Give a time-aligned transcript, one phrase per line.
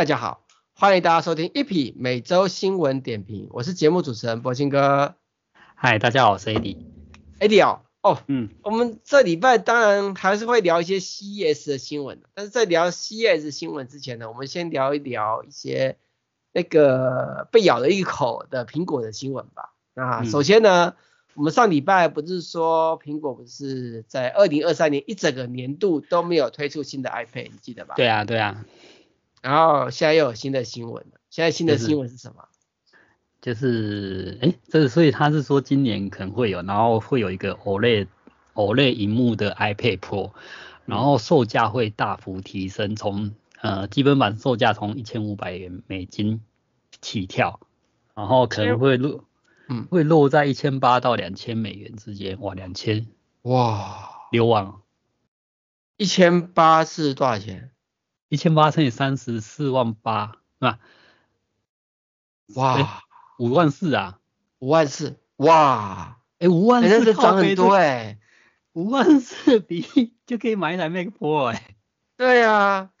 [0.00, 5.14] 哎，大家好，欢迎大家收听一匹每周新闻点评，我是节目主持人柏青哥。
[5.74, 6.78] 嗨，大家好，我是 AD。
[7.38, 15.98] AD 哦，哦，嗯，我们这礼拜当然还是会聊一些 CES 的新闻，但是在聊 CES 新闻之前呢，我们先聊一聊一些
[16.54, 19.74] 那个被咬了一口的苹果的新闻吧。
[19.92, 21.02] 那首先呢，嗯、
[21.34, 27.96] 我们上礼拜不是说苹果不是在二零二三年一整个年度都没有推出新的 iPad，你记得吧？
[27.96, 28.64] 对啊，对啊。
[29.40, 32.44] 然后现在又有新的新闻了，现在新的新闻是什么？
[33.40, 38.06] 就是，哎、就是，这所以他是说今年可能会有，然后会有一个 OLED
[38.52, 40.32] OLED 萤幕的 iPad Pro，
[40.84, 46.42] 然后售价会大幅提升，从呃基本版售价从一千五百元美金
[47.00, 47.60] 起跳，
[48.14, 49.24] 然后可能会落，
[49.68, 53.06] 嗯，会落在一千八到两千美元之间，哇，两千，
[53.42, 54.74] 哇，六万，
[55.96, 57.70] 一千八是多少钱？
[58.30, 60.78] 一千八乘以三十四万八，是吧？
[62.54, 63.02] 哇，
[63.40, 64.20] 五万四啊，
[64.60, 68.18] 五万四，哇，哎、欸，五万四是涨很多哎、欸，
[68.74, 71.76] 五万四比就可以买一台 Mac Pro 哎、欸，
[72.16, 72.92] 对啊，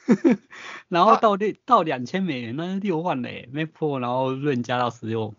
[0.88, 5.32] 然后到六到两千美元，那是六万嘞，Mac Pro，然后润加到十六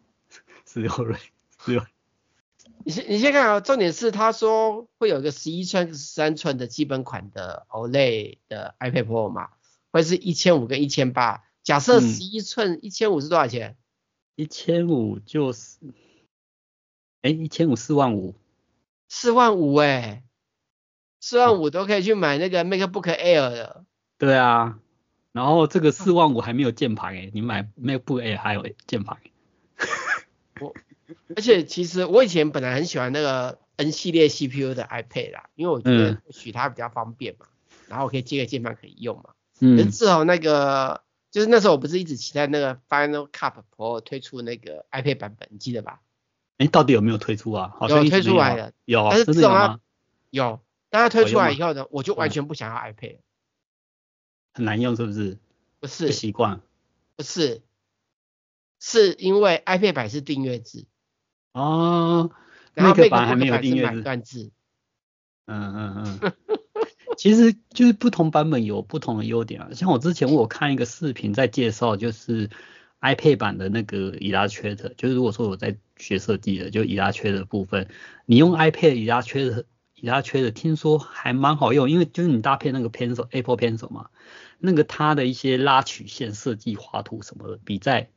[0.65, 1.19] 十六润
[1.65, 1.85] 十六，
[2.85, 9.49] 你先你先看啊，重点是他说会有一个十一寸十三寸的基本款的 OLED 的 iPad Pro 嘛。
[9.91, 13.77] 会是一千五跟一千八，假设十一寸一千五是多少钱？
[14.35, 15.77] 一千五就是，
[17.21, 18.33] 哎，一千五四万五，
[19.09, 20.23] 四万五哎，
[21.19, 23.85] 四万五都可以去买那个 MacBook Air 了。
[24.17, 24.79] 对啊，
[25.33, 29.17] 然后这个四万五还没有键盘哎，你买 MacBook Air 还有键盘。
[30.61, 30.73] 我，
[31.35, 39.31] 而且其实我以前本来很喜欢那个 N 系列 CPU 的 iPad 啦，因为我觉得或许它比较方便嘛，嗯、然后我可以接个键盘可以用嘛。
[39.61, 46.01] 嗯，至少那个就是那时候我不是一直期待那个 Final Cut Pro 推出那个 iPad 版本，你记得吧？
[46.57, 47.71] 哎，到底有没有推出啊？
[47.77, 49.79] 好像有推出来了，有，但是自从它
[50.31, 53.17] 有，但它推出来以后呢，我就完全不想要 iPad，
[54.53, 55.37] 很难用是不是？
[55.79, 56.61] 不是，不习惯，
[57.15, 57.61] 不是，
[58.79, 60.85] 是因为 iPad 版是订阅制
[61.53, 62.31] 哦，
[62.73, 63.87] 然后 Mac 版还没有订阅
[64.23, 64.51] 制，
[65.45, 66.33] 嗯嗯嗯。
[67.17, 72.49] 其实就是不同版本有不同的优点啊，像我之前我看一个视频在介绍，就是
[73.01, 77.87] iPad 版的那个 Illustrator，就是如果说我在学设计的，就 Illustrator 部分，
[78.25, 79.65] 你用 iPad Illustrator
[80.01, 84.09] Illustrator 听说还蛮好用，因为就是你搭配那个 Pencil Apple Pencil 嘛，
[84.57, 88.09] 那个它的一些拉曲线设计画图什么的，比在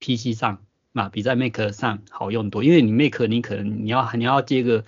[0.00, 0.62] PC 上
[0.92, 4.84] 嘛，比在 Mac 上好用多，因为你 Mac 你可能你要你要接个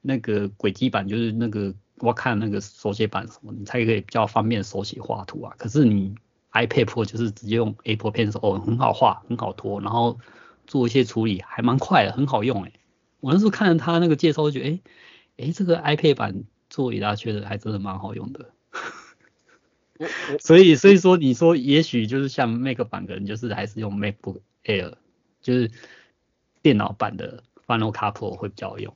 [0.00, 1.74] 那个轨迹板，就是那个。
[1.98, 5.54] 我看那个手写板什么，你才可以比较方便手写画图啊。
[5.58, 6.14] 可是你
[6.52, 10.18] iPad Pro 就是直接用 Apple Pencil，哦，很好画，很好拖，然后
[10.66, 12.72] 做一些处理还蛮快的，很好用哎。
[13.20, 14.80] 我那时候看了他那个介绍，就觉得哎
[15.38, 18.50] 哎，这个 iPad 版做一大圈的还真的蛮好用的。
[20.40, 24.92] 所以所以说你说也许就是像 Mac 版的人，就是还是用 MacBook Air，
[25.40, 25.70] 就是
[26.60, 28.94] 电脑版的 Final Cut Pro 会比较好用。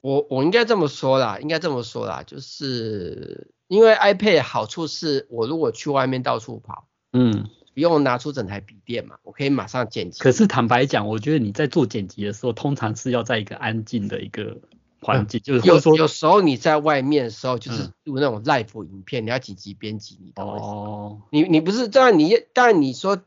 [0.00, 10.20] 我我应该这么说啦，应该这么说啦，就是因为 iPad 好处是我如果去外面到处跑，嗯，不用拿出整台笔电嘛，我可以马上剪辑。
[10.20, 14.56] 可是坦白讲，我觉得你在做剪辑的时候，通常是要在一个安静的一个
[15.00, 20.52] 环境，嗯、就是有有时候你在外面的时候，就是录那种 live 影片，嗯、你要紧急编辑，你懂吗？
[20.54, 23.22] 哦，你你不是当然你当然你说。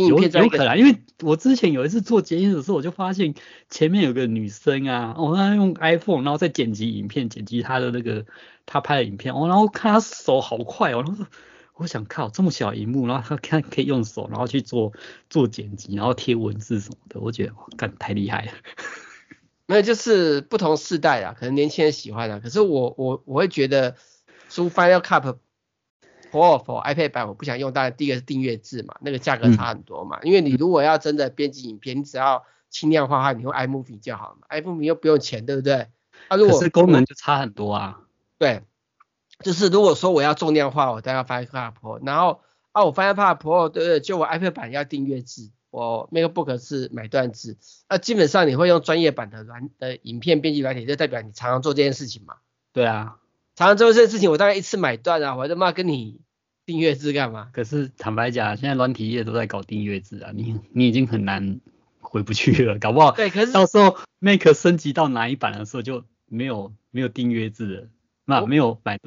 [0.00, 3.34] 有有可能，因为我之前有一次做剪影的时候，我就发现
[3.68, 8.24] 前面有个女生啊，我哦，她用 iPhone，然后再剪辑影片，剪辑她的那个
[8.64, 11.24] 她拍的影片，哦，然后看她手好快哦，然后
[11.74, 14.92] 我想靠这么小荧幕，然后她看可以用手，然后去做
[15.28, 18.52] 做剪辑，然后贴文字什么的，我觉得哇，干太厉害了。
[19.66, 23.96] 没有，就是不同世代啊，可能年轻人喜欢啊，可是我我我会觉得，
[24.48, 25.36] 出 Final Cut。
[26.32, 30.18] Pro for iPad 版我不想用，当然第一个是订阅制嘛，那个价格差很多嘛。
[30.22, 35.88] 嗯、因为你如果要真的编辑影片，你只要轻量化的话，你用 iMovie 就好了嘛，iMovie 又不用钱，对不对？
[36.28, 38.00] 啊，如果可是功能就差很多啊。
[38.38, 38.62] 对，
[39.40, 42.40] 就是如果说我要重量化，我都要 Final Cut Pro，然后
[42.72, 44.00] 啊，我 Final Cut Pro 对不对？
[44.00, 47.58] 就我 iPad 版要订阅制，我 MacBook 是买断制，
[47.88, 52.36] 那基本上你会用专业版的软的影片编辑软体，就代表你常常做这件事情嘛。
[52.72, 53.18] 对啊。
[53.54, 56.20] 常常做这件事情，我大概一次买断啊，我他妈跟你
[56.64, 57.50] 订阅制干嘛？
[57.52, 61.60] 可是坦白讲，现在软体业都在搞订阅制啊，你你已经很难
[62.00, 63.12] 回不去了，搞不好。
[63.12, 67.88] 对，可是到时候 Mac 升级到哪一版的时候就没有没有订阅制了，
[68.24, 68.98] 那没有买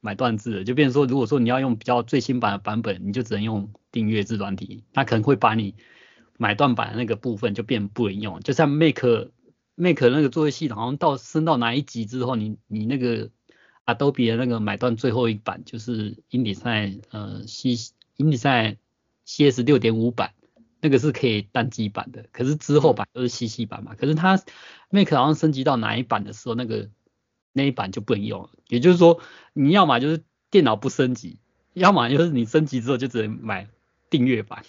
[0.00, 5.74] 买断制了，就变成说，如果说你要用比较最新版的版本，你就只能用订阅制软体，它可能会把你
[6.38, 8.40] 买断版的那个部分就变不能用。
[8.40, 9.02] 就像 Mac
[9.74, 13.30] Mac 那个作业系统，好像到升到哪一级之后，你你那个
[13.86, 17.76] Adobe 的那个买断最后一版就是 InDesign 呃 C
[18.16, 18.76] InDesign
[19.26, 20.32] CS 六点五版。
[20.82, 23.94] 那个是可以单机版的，可是之后版都是 CC 版嘛。
[23.94, 24.42] 可是它
[24.88, 26.88] Mac 好像升级到哪一版的时候，那个
[27.52, 28.48] 那一版就不能用了。
[28.66, 29.20] 也就是说，
[29.52, 31.38] 你要么就是电脑不升级，
[31.74, 33.68] 要么就是你升级之后就只能买
[34.08, 34.64] 订阅版。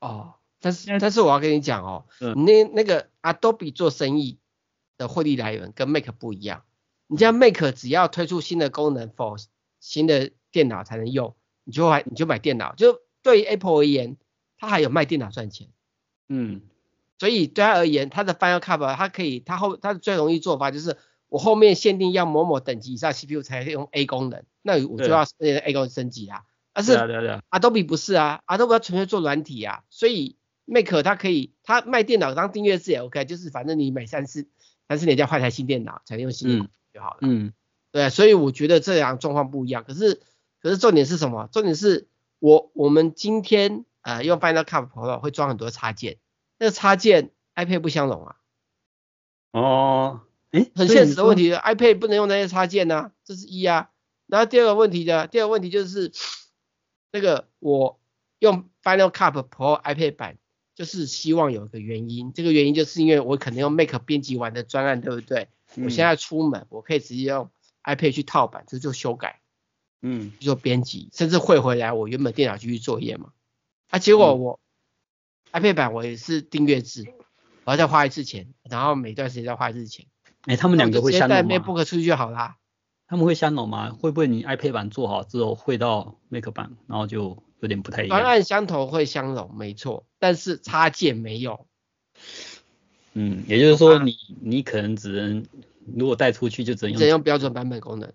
[0.00, 4.36] 哦，但是但是我要跟你讲哦，嗯、那那个 Adobe 做生意
[4.98, 6.64] 的获利来源跟 Mac 不一样。
[7.08, 9.44] 你像 Mac 只要推出新的功能 for
[9.80, 11.34] 新的电脑才能用，
[11.64, 12.76] 你就买你就买电脑。
[12.76, 14.16] 就对于 Apple 而言。
[14.60, 15.68] 它还有卖电脑赚钱，
[16.28, 16.62] 嗯，
[17.20, 20.96] 所以对他而言，他的 Final Cut 它可以，它后它最容易做法就是，
[21.28, 26.42] 我后面限定要某某等级以上 CPU 才可以用 A 功能，那我就要那个 A 功能升级啊。
[26.72, 26.96] 但是
[27.50, 30.34] Adobe 不是啊，Adobe 要纯粹做软体啊，所以
[30.64, 34.48] Mac 它可以，它卖电脑当订阅制也 OK，就是反正你每三四
[34.88, 37.52] 三四年就要换台新电脑才能用新的就好了，嗯，
[37.92, 39.84] 对，所以我觉得这样状况不一样。
[39.86, 40.20] 可是
[40.60, 41.48] 可是重点是什么？
[41.52, 42.08] 重点是
[42.38, 43.84] 我我们今天。
[44.00, 46.18] 呃，用 Final Cut Pro 会装很多插件，
[46.56, 48.36] 那个插件 iPad 不相容啊。
[49.50, 50.20] 哦，
[50.52, 53.90] 诶，很现实的问题，iPad 不能用那些插件呢、啊，这是一啊。
[54.26, 56.10] 然后第二个问题呢，第二个问题就是
[57.12, 58.00] 那个我
[58.38, 60.38] 用 Final Cut Pro iPad 版，
[60.74, 65.48] 就是希望有一个原因，这个原因就是因为我可能用 Make 编辑完的专案，对不对？
[65.76, 67.50] 嗯、我现在出门，我可以直接用
[67.84, 69.40] iPad 去套版，这就修改，
[70.02, 73.30] 嗯，做编辑，甚至汇回来我原本电脑继续作业嘛。
[73.90, 74.60] 啊，结果我、
[75.52, 77.06] 嗯、iPad 版我也是订阅制，
[77.64, 80.06] 我要再花一次钱，然后每段时间再花一次钱。
[80.42, 81.42] 哎、欸，他们两个会相容吗？
[81.42, 82.56] 带 MacBook 出去就好啦。
[83.06, 83.90] 他们会相容吗？
[83.90, 88.18] 会不会你 iPad 版做好之后汇到 Mac 版，然后就有点不太一样？
[88.18, 91.66] 方案相同会相容，没错，但是插件没有。
[93.18, 95.44] 嗯，也就是说你你可能只能
[95.96, 98.12] 如果带出去就只能用，只能用标准版本功能。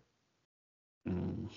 [1.05, 1.47] 嗯。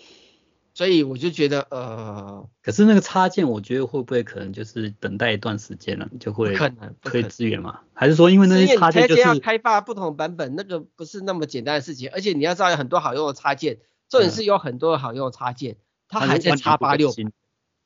[0.74, 7.80] 所以我就觉得，呃，可是那个插件，我觉得会不会可能就是等待一段时间了，就会可能可以支援嘛？
[7.94, 12.10] 还是说因为那些插件就是要开发不同版本，那个不是那么简单的事情。
[12.12, 13.78] 而且你要知道有很多好用的插件，
[14.10, 15.78] 重点是有很多好用的插件，
[16.08, 17.10] 它还在叉八六。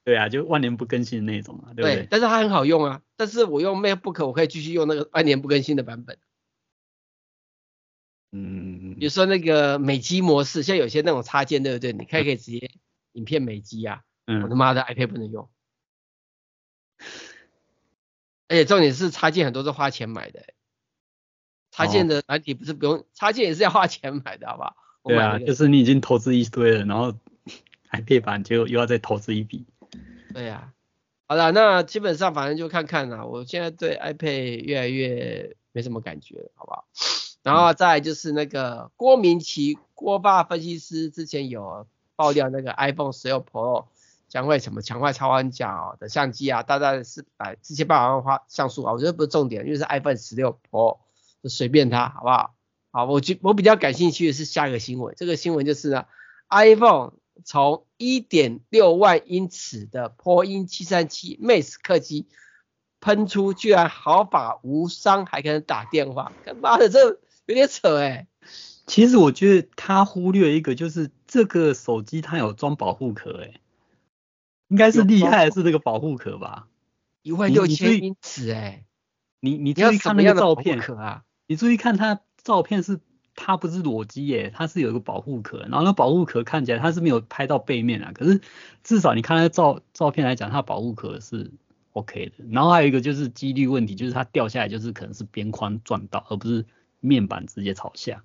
[0.02, 1.94] 对啊，就万年不更新的那种嘛，对不对？
[1.94, 3.02] 对，但是它很好用啊。
[3.20, 6.18] 但是我用 MacBook，我可以继续用那个半年不更新的版本。
[8.32, 11.92] 嗯，比如说那个美机模式，像有些那种插件，对不对？
[11.92, 12.70] 你可以可以直接
[13.12, 14.00] 影片美机啊。
[14.24, 14.42] 嗯。
[14.42, 15.50] 我他妈的 iPad 不能用。
[18.48, 20.42] 而且重点是插件很多是花钱买的，
[21.70, 24.76] 插件的软体不是不用，插件也是要花钱买的，好不好？
[25.04, 27.14] 对啊，就是你已经投资一堆了，然后
[27.90, 29.66] iPad 版就又要再投资一笔。
[30.32, 30.79] 对呀、啊。
[31.30, 33.24] 好了，那基本上反正就看看啦。
[33.24, 36.88] 我现在对 iPad 越来越没什么感觉了，好不好？
[37.44, 43.84] 然后再来就是那个郭明奇郭爸分析师之前有爆料那个 iPhone 十六 Pro
[44.26, 50.98] 将会什么强化超广角的相机啊，大概是百四千八百万画像素啊，我觉得不是重点，因为是 iPhone 十六 Pro
[51.44, 52.56] 就随便它，好不好？
[52.90, 56.06] 好，我觉我比较感兴趣的是下一个新闻，这个新闻就是呢
[56.48, 57.12] iPhone
[57.44, 62.26] 从一点六万英尺的波音七三七 Max 客机
[63.00, 67.18] 喷出，居然毫发无伤，还可以打电话，他妈的这！
[67.46, 68.26] 有点扯哎、欸，
[68.86, 73.60] 其实我觉得他忽略一个，就是这个手机它有装保护壳哎，
[74.68, 76.68] 应该是厉害的是这个保护壳吧？
[77.22, 78.84] 一万六千英尺哎，
[79.40, 80.78] 你你注意看那个照片。
[80.78, 83.00] 壳啊，你注意看它照片是
[83.34, 88.40] 它不是裸机耶，它是有一个保护壳，然后那保护壳看起来它是没有拍到背面啊，可是
[88.82, 91.50] 至少你看那照照片来讲，它保护壳是
[91.92, 92.44] OK 的。
[92.50, 96.64] 然后还有一个就是几率问题，就是它掉下来就是可能是边框撞到，而不是。
[97.02, 98.24] 面板直接朝下，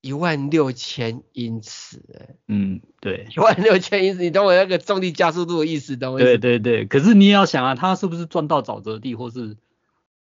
[0.00, 6.38] 一万六千英尺，哎，嗯，对，一万六千英尺，你懂我那个重力加速度的意思，懂我意思？
[6.38, 9.58] 对对对，可是你也要想啊，它是不是撞到沼泽地，或是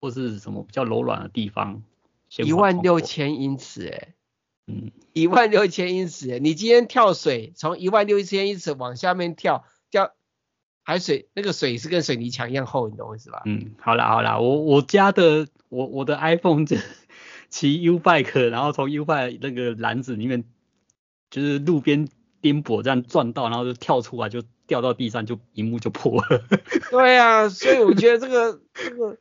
[0.01, 1.83] 或是什么比较柔软的地方？
[2.37, 4.13] 一万六千英尺，哎，
[4.67, 10.13] 嗯，一万六千英尺，哎，你今天跳水，从一万六千英尺往下面跳，掉
[10.83, 13.43] 海水，那个水是跟水泥墙一样厚，你懂我意思吧？
[13.45, 16.77] 嗯，好啦好啦，我我家的我我的 iPhone 这。
[17.49, 20.43] 骑 U bike，然后从 U bike 那个篮子里面，
[21.29, 22.07] 就是路边
[22.41, 26.43] 颠簸这样撞到，然后就跳出来，就掉到地上，就萤幕就破了。
[26.89, 29.19] 对啊，所以我觉得这个这个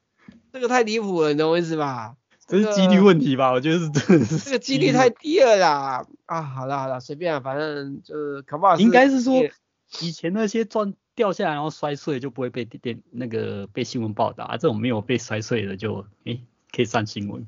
[0.51, 2.17] 这个太离谱了，你懂我意思吧？
[2.53, 3.51] 这是几率问题吧？
[3.51, 6.07] 我觉得是真的是这个几率太低了啦。
[6.27, 8.77] 啊，好了好了，随便啊，反正就是可不好。
[8.77, 9.43] 应该是说
[10.03, 16.41] 以前那些钻掉下来然后摔碎就不会被电那个被新闻报道啊，这种没有被摔碎的就哎
[16.71, 17.47] 可以上新闻。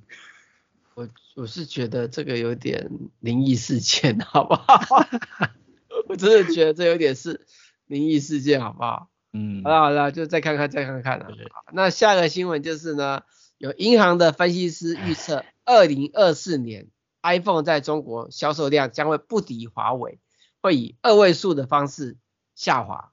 [0.95, 5.05] 我我是觉得这个有点灵异事件，好不好？
[6.09, 7.45] 我真的觉得这有点是
[7.87, 9.09] 灵异事件，好不好？
[9.33, 11.29] 嗯，好了好了，就再看看再看看了。
[11.73, 13.23] 那下个新闻就是呢，
[13.59, 16.89] 有银行的分析师预测，二零二四年
[17.23, 20.19] iPhone 在中国销售量将会不敌华为，
[20.61, 22.17] 会以二位数的方式
[22.55, 23.13] 下滑。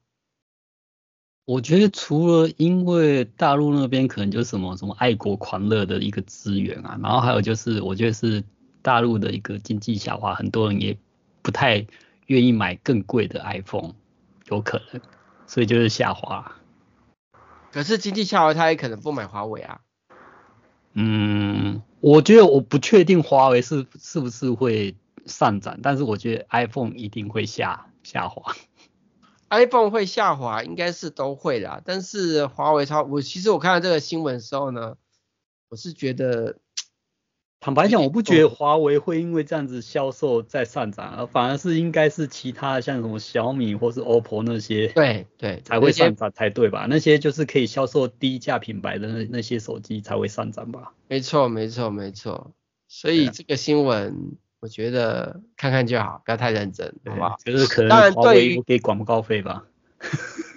[1.44, 8.44] 我觉得除了因为大陆那边可能就是什么什么爱国狂热的一个资源啊，然后还有就是我觉得是
[8.80, 10.96] 大陆的一个经济下滑，很多人也
[11.42, 11.86] 不太
[12.26, 13.94] 愿意买更贵的 iPhone，
[14.46, 15.02] 有可能，
[15.46, 16.56] 所以就是下滑。
[17.72, 19.80] 可是经济下滑，他也可能不买华为啊。
[20.94, 24.94] 嗯，我觉得我不确定华为是是不是会
[25.26, 28.54] 上涨，但是我觉得 iPhone 一定会下下滑。
[29.48, 31.82] iPhone 会下滑，应该是都会啦。
[31.84, 34.96] 但是华为超，我其实我看到这个新闻的时候呢，
[35.68, 36.56] 我是觉得，
[37.64, 46.88] 坦白讲，我不觉得华为会因为这样子销售在上涨，而反而是应该是其他像什么小米或是 OPPO 那些，对对，才会上涨才对吧？
[46.90, 50.92] 那些就是可以销售低价品牌的那那些手机才会上涨吧？
[51.06, 52.50] 没错没错没错，
[52.88, 57.36] 所以这个新闻我觉得看看就好，不要太认真，好不好？
[57.44, 59.62] 就是可能华为不给广告费吧？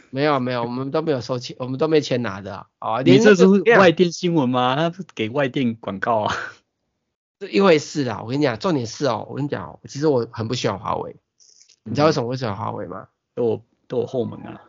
[0.09, 3.01] 没有没有，我们都没有收钱，我们都没钱拿的啊！
[3.03, 3.45] 你这是
[3.77, 4.75] 外电新闻吗？
[4.75, 6.35] 他是给外电广告啊？
[7.39, 8.21] 是一回事啊！
[8.23, 11.15] 我跟你讲，重点是哦，我跟你讲，其实我很不喜欢华为，
[11.83, 13.09] 你知道为什么我喜欢华为吗？
[13.33, 14.61] 都有都有后门啊？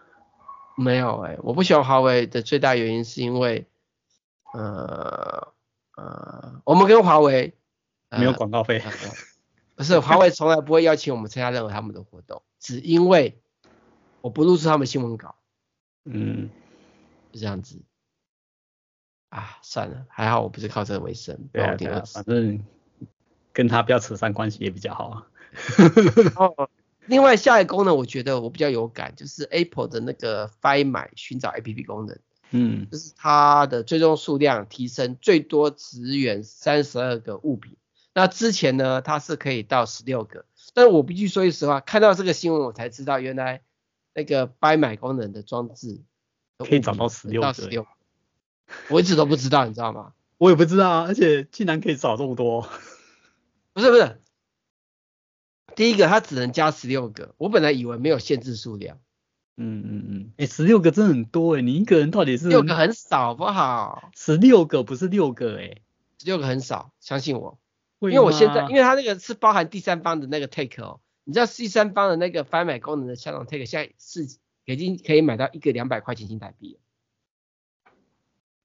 [0.76, 3.66] 没有哎、欸，我不喜欢华为的最大原因是因为，
[4.52, 5.52] 呃
[5.96, 7.56] 呃，我们跟华为、
[8.10, 8.92] 呃、没有广告费、呃，
[9.76, 13.40] 不是华为从来不会邀请我们参加任何他们的活动，只因为
[14.20, 15.36] 我不露出他们新闻稿，
[16.04, 16.50] 嗯，
[17.32, 17.80] 就这样子。
[19.28, 22.64] 啊，算了，还好我不是靠这个为生，对啊，对啊，反正
[23.52, 25.26] 跟他不要扯上关系也比较好啊。
[26.36, 26.70] 哦，
[27.06, 32.18] 另外下一个功能我觉得我比较有感，就是 Apple 的那个 Find My 寻找 APP 功能，
[32.50, 37.76] 嗯，就是它的最终数量提升，最多支援三十二个物品。
[38.14, 43.62] 那之前呢，它是可以到十六个，但是我必须说句实话，看到这个新闻我才知道，原来
[44.14, 46.02] 那个 Find My 功能的装置
[46.58, 47.86] 可以找到十六个。
[48.90, 50.12] 我一直都不知道，你知道吗？
[50.38, 52.68] 我也不知道啊，而且竟然可以找这么多。
[53.72, 54.20] 不是不是，
[55.74, 58.98] 第一个它只能加十六个，我本来以为没有限制数量。
[59.58, 62.48] 嗯嗯嗯，哎，十六个真的很多哎，你一个人到底是？
[62.48, 64.10] 六个很少，不好。
[64.14, 65.80] 十六个不是六个哎，
[66.18, 67.58] 十六个很少，相信我。
[68.00, 74.28] 因为我现在，因为它那个是包含第三方的那个 take 哦，你知道第三方的那个 Find My 功能的香港 take 现在是
[74.66, 76.80] 已经可以买到一个两百块钱新台币了。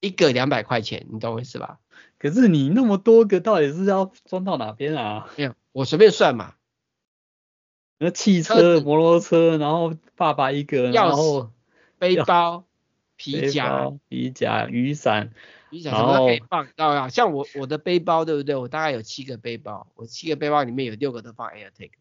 [0.01, 1.79] 一个两百块钱，你懂我意思吧？
[2.17, 5.29] 可是你那么多个，到底是要装到哪边啊？
[5.38, 6.55] 没有，我随便算嘛。
[7.98, 11.51] 那汽车、摩托车，然后爸爸一个，然后
[12.00, 12.65] 背包、
[13.15, 15.31] 皮夹、皮夹、雨伞，
[15.70, 17.10] 雨伞什么都可以放，知道吧？
[17.10, 18.55] 像我我的背包，对不对？
[18.55, 21.91] 我大概有七个背包，我七个背包里面有六个都放 AirTag。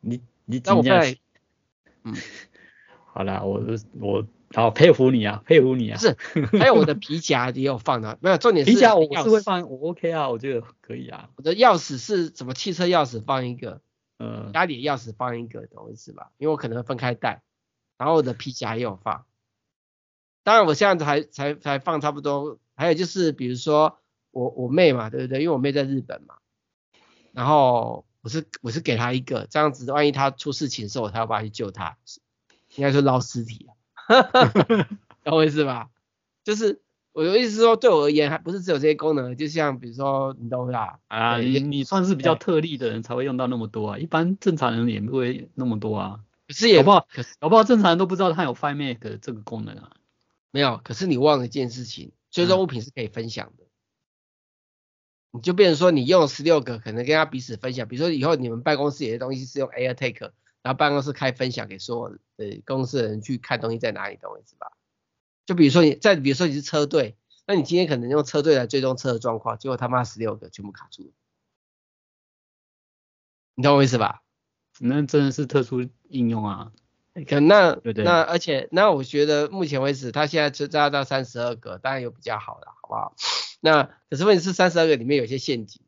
[0.00, 1.16] 你你那我在，
[2.04, 2.14] 嗯，
[3.16, 3.62] 好啦，我
[4.00, 4.26] 我。
[4.54, 5.98] 好佩服你啊，佩服你啊！
[5.98, 6.16] 是，
[6.56, 11.28] 还有我的皮夹也有放的， 没有重点是皮夹我是会放，我 OK 啊，我觉得可以啊。
[11.34, 12.54] 我的钥匙是什么？
[12.54, 13.80] 汽车钥匙放一个，
[14.20, 16.30] 嗯，家里的钥匙放一个，懂我意思吧？
[16.38, 17.42] 因为我可能会分开带，
[17.98, 19.26] 然后我的皮夹也有放。
[20.44, 23.98] 当然我这样子还才才放差不多，还有就是比如说
[24.30, 25.40] 我我妹嘛，对不对？
[25.40, 26.36] 因为我妹在日本嘛，
[27.32, 31.98] 然后我是我是给她一个，这样子万一她出事情的时候，我才要把她去救她，
[32.76, 33.66] 应该说捞尸体。
[35.24, 35.90] 懂我意思吧？
[36.44, 36.80] 就是
[37.12, 41.00] 我的意思是说，对我而言，还不是只有这些功能，就像比如说，你懂吧？
[41.08, 46.20] 啊，你你算是比较特例的人才会用到那么多啊，一般正常人也不会那么多啊。
[46.46, 49.90] 可是也，搞不好，可是搞不好正常人都不知道它有 Find My 的这个功能啊。
[50.52, 53.64] 没有，可是你忘了一件事情，追踪物品是可以分享的。
[55.32, 57.88] 你就变成说，你用十六个，可能跟他彼此分享。
[57.88, 60.30] 比如说以后你们办公室有些东西是用 AirTag。
[60.66, 64.72] 然后办公室开分享给所有的公司的人去看东西在哪里，懂我意思吧？
[65.44, 71.12] 就比如说你在比如说你是车队，那你今天可能用车队来追踪车的状况，结果他妈十六个全部卡住了，
[73.54, 74.24] 你懂我意思吧？
[74.80, 76.72] 那真的是特殊应用啊。
[77.28, 83.14] 可能那那而且那我觉得目前为止，他现在只加到三十二个，当然有比较好的，好不好？
[83.60, 85.80] 那可是问题是三十二个里面有些陷阱，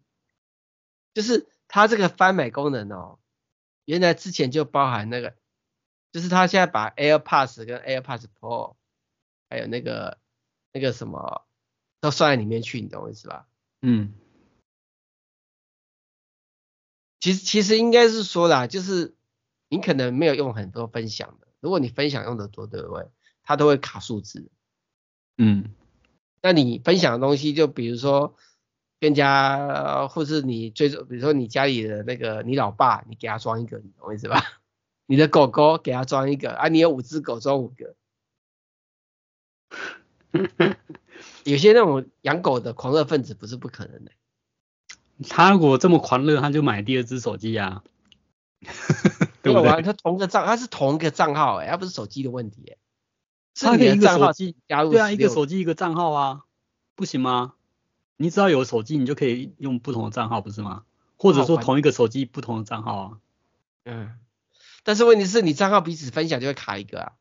[1.14, 3.18] 就是它这个翻买功能哦，
[3.88, 5.34] 原来之前就包含那个，
[6.12, 8.76] 就是他现在把 AirPods 跟 AirPods Pro
[9.48, 10.18] 还有那个
[10.74, 11.46] 那个什么
[11.98, 13.48] 都算在里面去，你懂我意思吧？
[13.80, 14.12] 嗯。
[17.18, 19.16] 其实其实应该是说啦，就是
[19.70, 23.08] 你可能没有用很多分享的，如果你分享用的多，对不对？
[23.42, 24.50] 它都会卡数字。
[25.38, 25.74] 嗯。
[26.42, 28.36] 那你分享的东西，就比如说，
[29.00, 34.42] 跟家或是你最，比如说你家里的那个你老爸，你给他装一个，你懂我意思吧？
[35.06, 37.94] 你的狗狗给他装一个，啊，你有五只狗装五个。
[41.44, 44.12] 有些那种养狗的狂热分子不是不可能的。
[45.28, 47.82] 他如果这么狂热，他就买第二只手机啊。
[49.42, 49.82] 对不对？
[49.82, 52.76] 他同个账，他是同一个账号哎，他不是手机的问题哎。
[53.54, 56.44] 他可以一个手机加入，对啊，一个手机一个账号啊，
[56.94, 57.54] 不行吗？
[58.18, 60.84] 你只要有手机，你就可以用不同的账号，不是吗？
[61.16, 63.18] 或者说同一个手机不同的账号啊。
[63.84, 64.18] 嗯，
[64.82, 67.12] 但是问题是你账号彼此分享就会卡一个啊，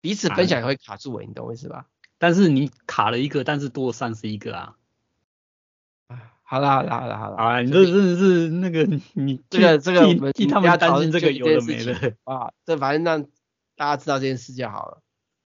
[0.00, 1.86] 彼此分享也会卡住哎，你懂我意思吧？
[2.18, 4.76] 但是你卡了一个，但是多了三十一个啊。
[6.42, 13.30] 好了好了好了好了，啊，你这真的是那个你 这个这个我们替他们担心这个有的没的啊，这反正让
[13.74, 15.02] 大家知道这件事就好了。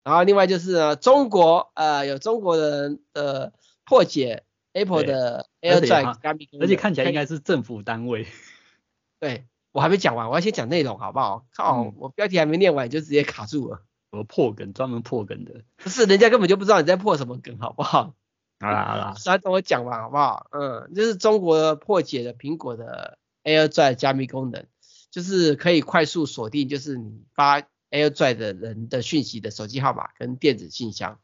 [0.05, 3.53] 然后另外就是呢，中国呃有中国人呃
[3.85, 6.17] 破解 Apple 的 AirDrop，
[6.61, 8.27] 而且看起来应该是政府单位。
[9.21, 11.47] 对，我还没讲完，我要先讲内容好不好？
[11.55, 13.83] 靠，嗯、我标题还没念完就直接卡住了。
[14.11, 15.63] 我破梗，专门破梗的。
[15.77, 18.15] 不是，人家根本就不知道你在破什么梗，好不好？
[18.61, 20.47] 好啦好啦， 来等我讲完好不好？
[20.53, 24.65] 嗯，就是中国破解的苹果的 AirDrop 加密功能，
[25.11, 31.19] 就是可以快速锁定，就是你发 AirDrop 的人的讯息的手机号码跟电子信箱。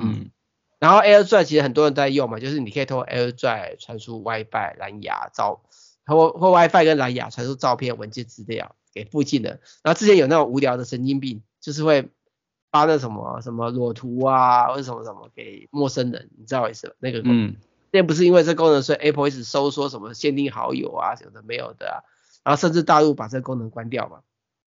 [0.00, 0.30] 嗯，
[0.78, 5.62] 然后 AirDrop 其实很多人在用嘛，就是你可以通过 AirDrop 传输 WiFi 蓝牙照，
[6.06, 9.60] 或或 WiFi 跟蓝牙传输照片、文件资料给附近的。
[9.82, 12.08] 然后之前有那种无聊的神经病，就是会。
[12.70, 16.94] 发那什么什么裸图啊，或者什么什么给陌生人，你知道为什么？
[16.98, 17.56] 那个嗯，
[17.90, 21.96] 那不是因为这功能，所以 Apple 一直收缩什么限定好友啊，什么的没有的啊，
[22.44, 24.20] 然后甚至大陆把这个功能关掉嘛。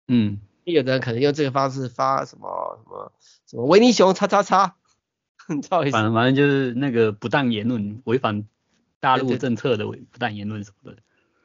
[0.08, 3.12] 嗯，有的人可能用这个方式发什么什么
[3.45, 4.76] 什么维尼熊叉叉叉，
[5.50, 5.91] 你知道意思？
[5.91, 8.45] 反正反正就是那个不当言论，违反
[9.00, 10.98] 大陆政策的不当言论什么的。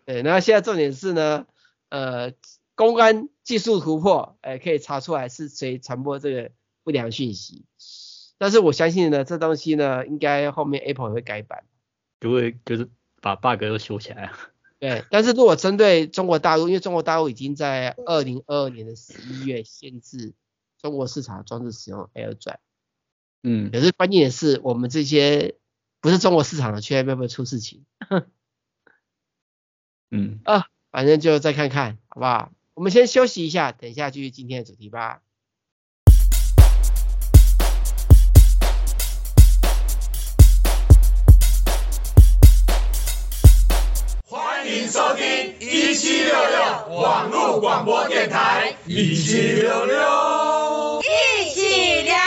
[0.05, 1.46] 对，那现在重点是呢，
[1.88, 2.33] 呃。
[2.77, 6.50] 公安技术突破，哎，可以查出来是谁传播这个
[6.83, 7.66] 不良讯息。
[8.37, 11.62] 但是我相信呢，这东西呢，应该后面 Apple 会改版，
[12.18, 12.88] 就会就是
[13.20, 14.33] 把 bug 都修起来。
[14.85, 20.35] 对，但是如果针对中国大陆，因为中国大陆已经在二零二二年的十一月限制
[20.79, 22.59] 中国市场装置使用 AirDrop。
[23.42, 25.55] 嗯，可是关键的是，我们这些
[26.03, 27.87] 不是中国市场的，却会不会出事情？
[30.11, 32.53] 嗯啊，反正就再看看，好不好？
[32.75, 35.23] 我们先休息一下，等一下继续今天的主题吧。
[45.96, 52.20] 七六六网络广播电台，一七六六，一起聊聊。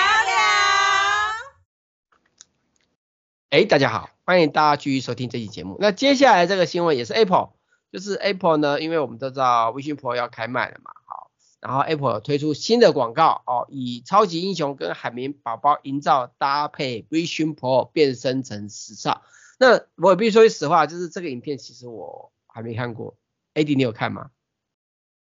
[3.49, 5.77] 哎，大家好，欢迎大家继续收听这期节目。
[5.79, 7.49] 那接下来这个新闻也是 Apple。
[7.89, 19.21] 就是 Apple 呢，因为我们都知道 Vision Pro 要开卖了嘛，好，然后 Apple 推出新的广告哦，以超级英雄跟海绵宝宝营造搭配 Vision Pro 变身成时尚。
[19.57, 23.15] 那我必须说句实话，就是这个影片其实我还没看过
[23.57, 24.29] ，AD 你有看吗？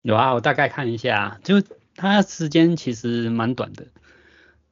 [0.01, 1.63] 有啊，我大概看一下，就
[1.95, 3.87] 它时间其实蛮短的。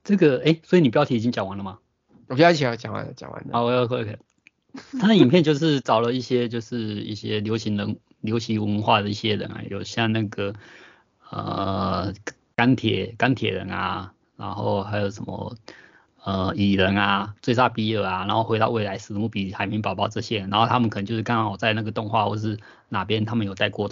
[0.04, 1.80] 这个哎，所以你标题已经讲完了吗？
[2.28, 3.50] 我标题讲完了，讲完了。
[3.54, 4.20] 好，OK OK。
[5.00, 10.54] 他的影片就是找了一些就是一些流行人流行文化的一些人啊，有像那个
[11.30, 12.14] 呃
[12.56, 15.56] 钢铁钢铁人啊，然后还有什么
[16.24, 22.58] 呃蚁人啊、追杀比尔啊，然后回到未来史努比、海绵宝宝这些，然后他们可能就是刚好在那个动画或是
[22.90, 23.90] 哪边他们有戴过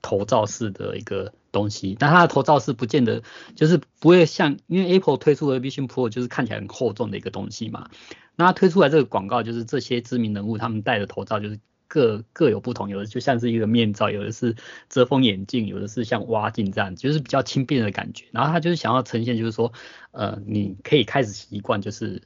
[0.00, 3.22] 头罩式的一个东西，但他的头罩式不见得
[3.54, 7.88] 就是不会像，因为 Apple 推出的 Vision Pro 就是看起来很厚重的一个东西嘛。
[8.36, 11.58] 那他推出来这个广告，就是这些知名人物他们戴的头罩，就是
[11.88, 14.56] 各各有不同，有的就像是一个面罩，有的是
[14.88, 18.26] 遮风眼镜，有的是像蛙镜这样，就是比较轻便的感觉。
[18.32, 19.72] 然后他就是想要呈现，就是说，
[20.10, 22.22] 呃，你可以开始习惯，就是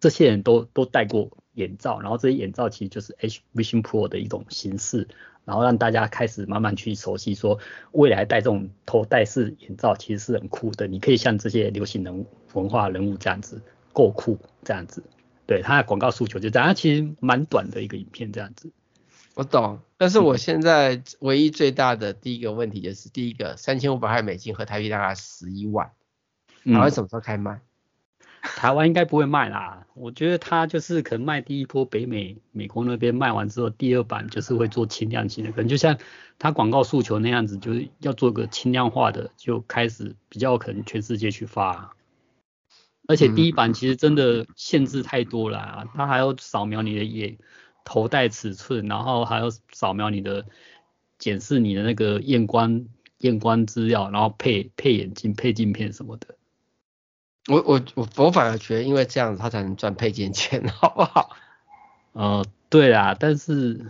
[0.00, 5.08] 这些人都都戴过眼罩，然后这些眼罩其实就是 H Vision Pro 的一种形式，
[5.44, 7.58] 然后让大家开始慢慢去熟悉，说
[7.92, 13.60] 未来戴这种头戴式眼罩其实是很酷的，你可以像这些流行人物文化人物这样子
[13.92, 15.02] 够酷这样子。
[15.46, 18.72] 对，它的广告诉求就这样，其实蛮短的一个影片这样子。
[19.36, 25.90] 我懂，但是我现在唯一最大的第一个问题就是，第一个三千五百块美金和台币大概十一万，
[26.64, 27.54] 台湾什么时候开卖？
[27.54, 27.60] 嗯、
[28.42, 35.98] 台湾应该不会卖啦，我觉得它就是可能卖第一波北美美国那边卖完之后，第二版就是会做轻量型的，可能就像
[36.38, 41.96] 它广告诉求那样子，就是要做个轻量化的，就开始比较可能全世界去发。
[43.08, 47.36] 而且第一版其实真的限制太多了，啊，它还要扫描你的眼。
[47.84, 50.46] 头戴尺寸，然后还要扫描你的，
[51.18, 52.86] 检视你的那个验光
[53.18, 56.34] 验光资料，然后配配眼镜、配镜片什么的。
[57.46, 61.36] 我我我我反而觉得，因为这样子他才能赚配件钱，好不好？
[62.12, 63.86] 呃，对啊，但是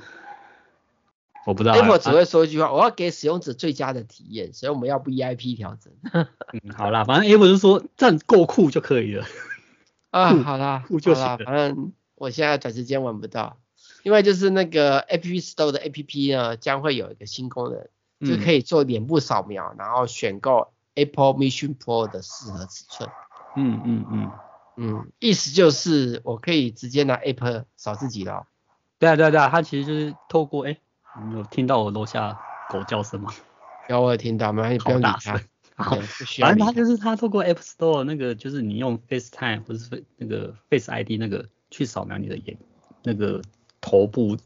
[1.46, 1.74] 我不知道。
[1.74, 5.92] Apple 只会说一句话：啊、我要给使用者最佳的体验，所以我们要 VIP 调整。
[6.12, 6.26] 嗯，
[6.76, 9.24] 好啦，反正 Apple 就说这样够酷就可以了。
[10.10, 11.38] 啊，好啦，酷就行了。
[11.38, 13.58] 反正我现在短时间玩不到。
[14.04, 17.88] 另外就是那个 App Store 的 APP 呢，将会有一个新功能，
[18.20, 23.08] 嗯、就可以做脸部扫描，然后选购 Apple Vision Pro 的适合尺寸。
[23.56, 24.30] 嗯嗯嗯
[24.76, 28.46] 嗯，意思就是我可以直接拿 App 扫自己了。
[28.98, 30.76] 对啊对啊对啊，它其实就是透过哎，
[31.26, 32.38] 你有听到我楼下
[32.68, 33.32] 狗叫声吗？
[33.88, 35.40] 有，我有听到，没关系，不用理它。
[35.76, 35.96] 好，
[36.40, 42.58] 反正它就是它透过 App Store 那个，就是你用 FaceTime 或者是那个 Face ID 那个去扫描你的眼
[43.02, 43.40] 那个。
[43.84, 44.38] 头部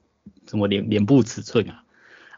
[0.49, 1.85] 什么脸脸部尺寸啊，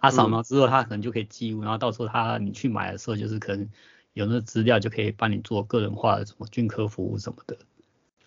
[0.01, 3.71] 啊扫描之后，他可能就可以记录，然后到时候他你去买的时候，就是可能
[4.13, 7.57] 有那资料就可以帮你做个人化的什么俊科服务什么的，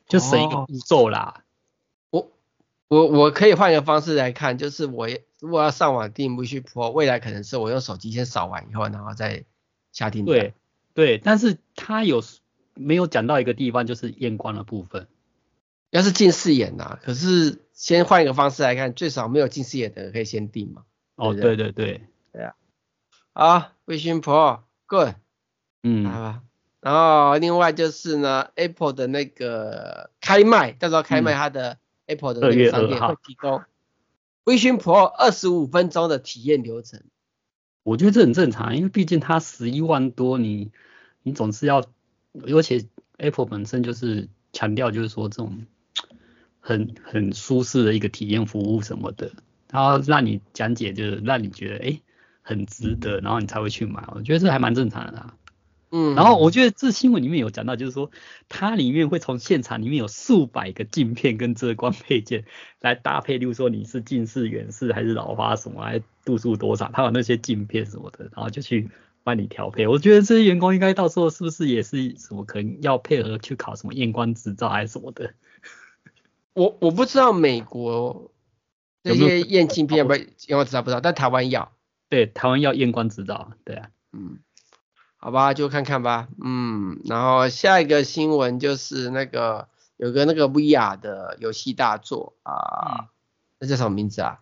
[0.07, 1.43] 就省一个步骤啦。
[2.09, 2.25] 哦、
[2.87, 5.07] 我我我可以换一个方式来看，就是我
[5.39, 9.45] 如果要上网订 Vision Pro，未来可能是我用手机先扫完以后，然后再
[9.91, 10.33] 下订单。
[10.33, 10.53] 对
[10.95, 12.23] 对，但是他有
[12.73, 15.07] 没有讲到一个地方，就是验光的部分。
[15.91, 20.83] 要是近视眼呐、啊，可是先换一个方式来看，最少没有近视眼的人可以先定嘛。
[21.15, 22.55] 哦，对对对，对啊。
[23.33, 25.15] 啊，Vision Pro，Good。
[25.81, 26.05] 嗯。
[26.05, 26.43] 好吧。
[26.79, 33.63] 然后另外就是呢，Apple 的那个开卖，到时候开卖它的 Apple 的那个商店会提供
[34.45, 37.01] Vision Pro 二十五分钟的体验流程。
[37.83, 40.71] 我觉得这很正常，因为毕竟它十一万多，你
[41.23, 41.83] 你总是要，
[42.47, 42.85] 而且
[43.17, 45.65] Apple 本身就是强调就是说这种。
[46.65, 49.29] 很很舒适的一个体验服务什么的，
[49.69, 52.01] 然后让你讲解，就是让你觉得哎、欸、
[52.41, 54.01] 很值得，然后你才会去买。
[54.15, 55.33] 我觉得这还蛮正常的啦。
[55.91, 58.09] 嗯，然后我觉得这新闻里面有讲到，就是说
[58.47, 62.45] 它里面会从现场里面有数百个镜片跟遮光配件
[62.79, 68.89] 来搭配，例如说你是近视、远视还是老花什么，还度数多少，它有那些镜片什么的，然后就去
[69.23, 69.85] 帮你调配。
[69.85, 75.33] 我觉得这些员工应该到时候是不是也是什么可能要配合去考什么验光执照还是什么的？
[76.53, 78.31] 我我不知道美国
[79.03, 81.71] 这些验镜片不，因为我知道不知道，但台湾要，
[82.09, 84.39] 对，台湾要验光执照，对啊，嗯，
[85.17, 93.07] 好吧，就看看吧，嗯，然后下一个新闻就是那个有个那个 VR 的游戏大作啊，嗯、
[93.59, 94.39] 那叫什么名字啊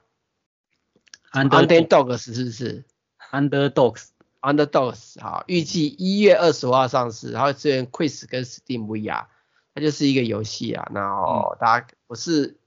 [1.31, 2.83] ？Underdogs 是不是
[3.31, 9.27] ？Underdogs，Underdogs，好，预计一月二十五号上市，然后支援 Quest 跟 Steam VR。
[9.73, 12.57] 它就是一个游戏啊，然后大家我是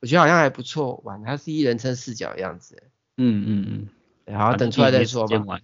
[0.00, 2.82] 我觉得好像还不错玩，它是一人称视角的样子。
[3.16, 3.88] 嗯嗯嗯，
[4.24, 5.60] 然后等出来再说吧。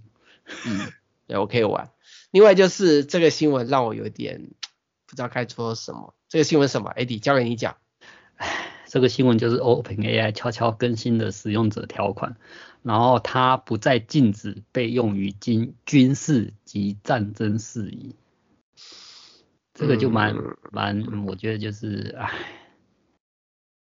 [0.66, 0.92] 嗯，
[1.26, 1.90] 对，我可以玩。
[2.30, 4.50] 另外就是这个新闻让我有点
[5.06, 6.14] 不知道该说什么。
[6.28, 7.76] 这个新闻什么？Eddie 交给你讲。
[8.36, 12.36] 唉， 这个新闻就是 OpenAI 悄悄更新的使用者条款，
[12.82, 18.14] 然后它不再禁止被用于军军事及战争事宜。
[19.78, 20.34] 这个就蛮
[20.72, 22.32] 蛮，我觉得就是唉，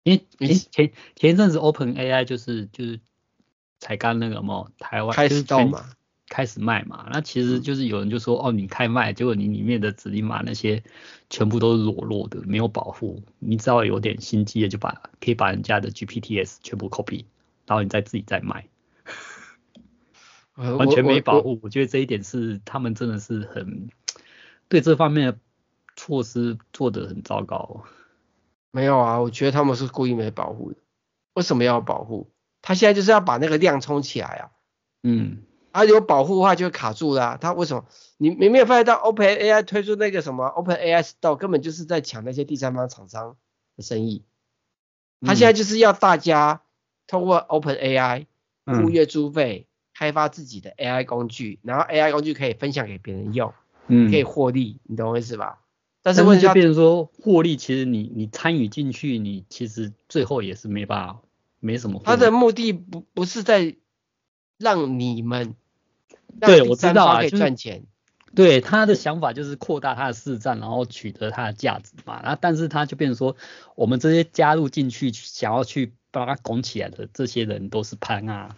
[0.03, 3.01] 因为前前前一阵子 Open AI 就是就是
[3.77, 5.83] 才刚那个嘛，台湾开始到嘛，
[6.29, 10.81] 开始卖嘛，那其实就是有人就说哦，你开卖，结果你里面的指令码那些
[11.29, 17.25] 全部都是裸露的，没有保护，你只要有点心机的就把可以把人家的 GPTs 全部 copy，
[17.65, 18.69] 然后你再自己再卖，
[20.55, 23.89] 完全没保护，我觉得这一点是他们真的是很
[24.69, 25.37] 对这方面的。
[26.01, 27.83] 措施做得很糟糕。
[28.71, 30.79] 没有啊，我觉得他们是故意没保护的。
[31.35, 32.31] 为什么要保护？
[32.63, 34.49] 他现在就是要把那个量冲起来啊。
[35.03, 35.43] 嗯。
[35.71, 37.37] 啊，有保护的话就会卡住啦、啊。
[37.39, 37.85] 他为什么？
[38.17, 43.37] 你你没有发现到 OpenAI 推出那个什么 OpenAI Store 根本就是在抢那些第三方厂商
[43.77, 44.25] 的生意。
[45.23, 46.63] 他现在就是要大家
[47.05, 48.25] 通过 OpenAI
[48.65, 53.53] 付月租费、嗯、开发自己的 AI 工具，然后 AI 工具可以分享给别人用，
[53.85, 55.60] 嗯，可以获利，你懂我意思吧？
[56.03, 61.21] 但是问题就变成说获利，其实你你参与进去，你其实最后也是没办法，
[61.59, 62.01] 没什么。
[62.03, 63.75] 他的目的不不是在
[64.57, 65.55] 让你们
[66.39, 67.85] 对，我知道啊，赚钱。
[68.33, 72.21] 对他的想法就是扩大他的市占，然后取得他的价值嘛。
[72.23, 73.35] 那但是他就变成说，
[73.75, 78.55] 我们这些加入进去想要去把它拱起来的这些人都是潘啊。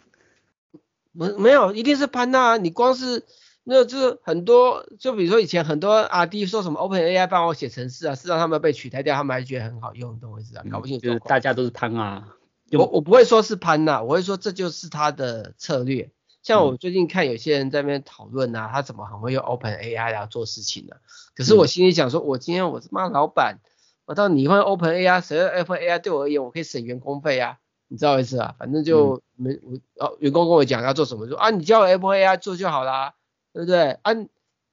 [1.12, 2.58] 没没有，一定是潘啊！
[2.58, 3.24] 你光是
[3.64, 10.64] 那就是很多，就比如说以前很多阿弟说什么 Open AI 帮我写程式啊，事实上他们被取代掉，他们还觉得很好用，懂我意思啊？
[10.70, 12.28] 搞不清楚，就是大家都是潘啊。
[12.72, 16.12] 我我不会说是潘呐、啊，我会说这就是他的策略。
[16.42, 21.00] 像我最近看有些人在那边讨论啊，他怎么很会用 Open AI 来做事情呢、啊？
[21.36, 23.60] 可是我心里想说，我今天我是妈老板，
[24.06, 28.56] 我到你换 Open AI，谁用 Open AI 对我而言，我可以省员工费啊，你知道意思啊？
[28.60, 33.14] 反正就没我哦，员工跟我讲要做什么，说啊，你叫 Open AI 做就好啦，
[33.54, 33.92] 对不对？
[34.02, 34.12] 啊，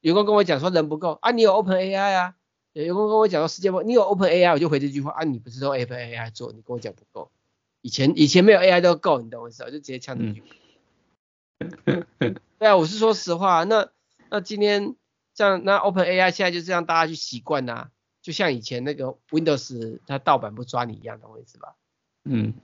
[0.01, 2.35] 员工跟我讲说人不够啊，你有 Open AI 啊？
[2.73, 7.31] 员工跟我讲说世界不，你有 Open AI，我就回这句话啊，你不是用 Open AI 做，你跟我讲不够，
[7.83, 9.63] 以前以前没有 AI 都够，你懂我意思？
[9.65, 10.43] 我就直接呛这句。
[11.85, 13.65] 嗯对啊，我是说实话。
[13.65, 13.91] 那
[14.31, 14.95] 那今天
[15.35, 17.89] 像那 Open AI 现在就是让大家去习惯呐，
[18.23, 21.75] 就像以前那个 Windows 它盗版不抓你一样，懂我意思吧？
[22.25, 22.55] 嗯，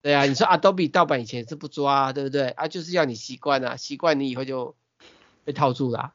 [0.00, 2.48] 对啊，你说 Adobe 盗版以前是不抓，对不对？
[2.48, 4.74] 啊，就是要你习惯啊，习惯你以后就
[5.44, 6.14] 被套住了、啊。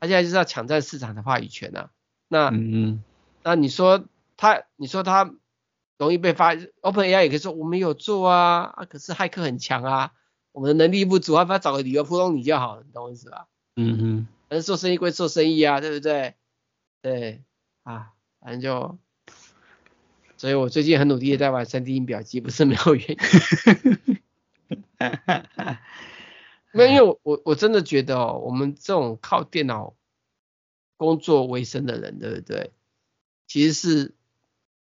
[0.00, 1.90] 他、啊、现在就是要抢占市场的话语权呐、啊。
[2.28, 3.04] 那嗯嗯，
[3.42, 4.04] 那你说
[4.36, 5.32] 他，你说他
[5.98, 10.12] 容易被发，Open AI 也可以说我们有做啊，啊，可是骇客很强啊。
[10.52, 13.46] 我们的能力不足，还不要找个理由糊弄你就好了，你懂我意思吧？
[13.76, 16.34] 嗯哼，反正做生意归做生意啊，对不对？
[17.02, 17.42] 对，
[17.82, 18.98] 啊，反正就，
[20.38, 23.18] 所以我最近很努力的在玩三 D 音表机，不是没有原因。
[26.76, 29.94] 没有，因为我我我真的觉得哦，我们这种靠电脑
[30.96, 32.70] 工作为生的人，对不对？
[33.46, 34.14] 其实是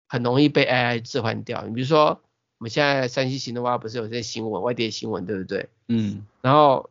[0.09, 1.65] 很容易被 AI 置换掉。
[1.67, 2.21] 你比如说。
[2.59, 5.69] 我们现在山西行的话，不是有这些新闻，外电新闻，对不对？
[5.89, 6.25] 嗯。
[6.41, 6.89] 然后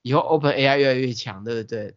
[0.00, 1.94] 以后 Open AI 越来越强，对不对？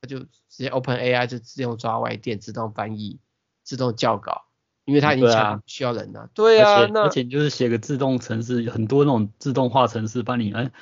[0.00, 3.20] 它就直接 Open AI 就自动抓外电，自动翻译，
[3.62, 4.46] 自动校稿，
[4.84, 6.28] 因为它已经强，需要人了。
[6.34, 6.80] 对啊。
[6.80, 10.72] 而且而且就是写个自动程式，很多那种自动化程式帮你哎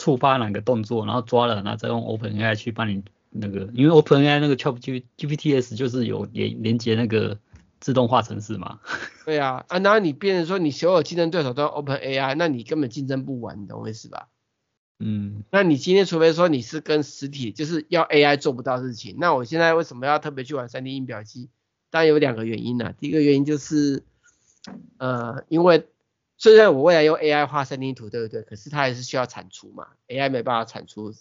[0.00, 7.38] 触发哪个动作，然后抓了，然后再用 Open AI 去帮你那个，因为 Open AI 那个 ChatGPTs 就是有连连接那个。
[7.82, 8.78] 自动化程式嘛？
[9.24, 14.28] 对啊，啊，然后你变成说你所有竞争对手都用 Open AI，那你根本竞争不完，你懂我意思吧？
[14.98, 21.48] 嗯，那你今天除非说你是跟实体，就是要 AI 做不到事情，那我现在为什么要特别去玩 3D 印表机？
[21.90, 22.92] 当然有两个原因呢。
[22.98, 24.02] 第一个原因就是，
[24.98, 25.86] 呃，因为
[26.40, 28.40] 虽然我未来用 AI 画 3D 图，对不对？
[28.40, 31.20] 可是它还是需要产出嘛，AI 没办法产出自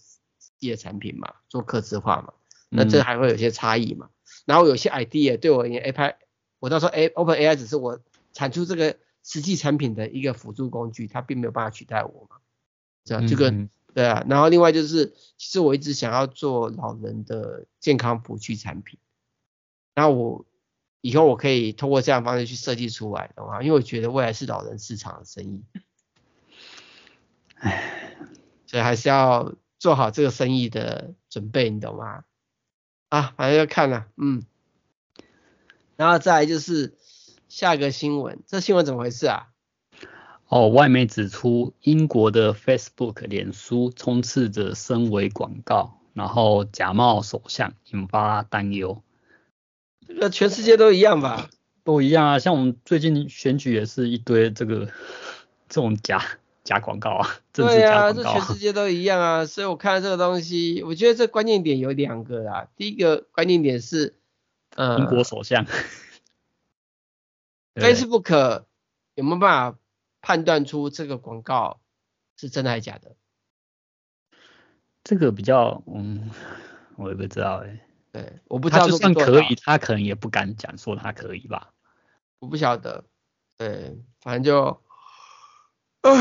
[0.60, 2.34] 己的产品嘛，做客制化嘛，
[2.70, 4.06] 那这还会有些差异嘛。
[4.06, 6.16] 嗯、然后有些 idea 对我而言，AI
[6.60, 8.00] 我到时候 A Open AI 只是我
[8.32, 12.38] 产出这个实际产品的一个辅助工具，它并没有办法取代我嘛。
[13.04, 13.54] 这样这个
[13.94, 14.26] 对啊。
[14.30, 18.98] 然后另外就是，其实我一直想要做老人的健康辅具产品。
[19.96, 20.46] 然后我
[21.02, 23.62] 以后我可以通过这样的方式去设计出来，懂吗？
[23.62, 25.64] 因为我觉得未来是老人市场的生意。
[27.56, 28.16] 唉，
[28.66, 32.24] 所以还是要做好这个生意的准备，你懂吗？
[33.10, 34.44] 啊，反正要看了，嗯。
[35.96, 36.98] 然后再来就是
[37.50, 39.48] 下一个新闻，这新闻怎么回事啊？
[40.48, 49.04] 哦，外媒指出，英国的 Facebook 脸书充斥着深伪广告，然后假冒首相，引发担忧。
[50.10, 51.50] 这个全世界都一样吧？
[51.86, 54.88] 都一样啊，像我们最近选举也是一堆这个
[55.70, 56.22] 这种假
[56.64, 58.14] 假广告 啊，政治假广告啊。
[58.14, 62.68] 对啊，这全世界都一样啊，所以我看这个东西，我觉得这关键点有两个啦。
[62.76, 64.16] 第一个关键点是。
[64.78, 65.66] 英国首相、
[67.74, 68.64] 呃、Facebook
[69.16, 69.80] 有没有办法
[70.22, 71.82] 判断出这个广告
[72.38, 73.16] 是真的还是假的？
[75.04, 76.30] 这个比较，嗯，
[76.96, 77.89] 我也不知道哎、欸。
[78.12, 78.88] 对，我不知道。
[78.88, 81.74] 就算可以，他可能也不敢讲说他可以吧。
[82.40, 83.06] 我不晓得。
[83.58, 84.82] 对，反正就，
[86.02, 86.12] 啊，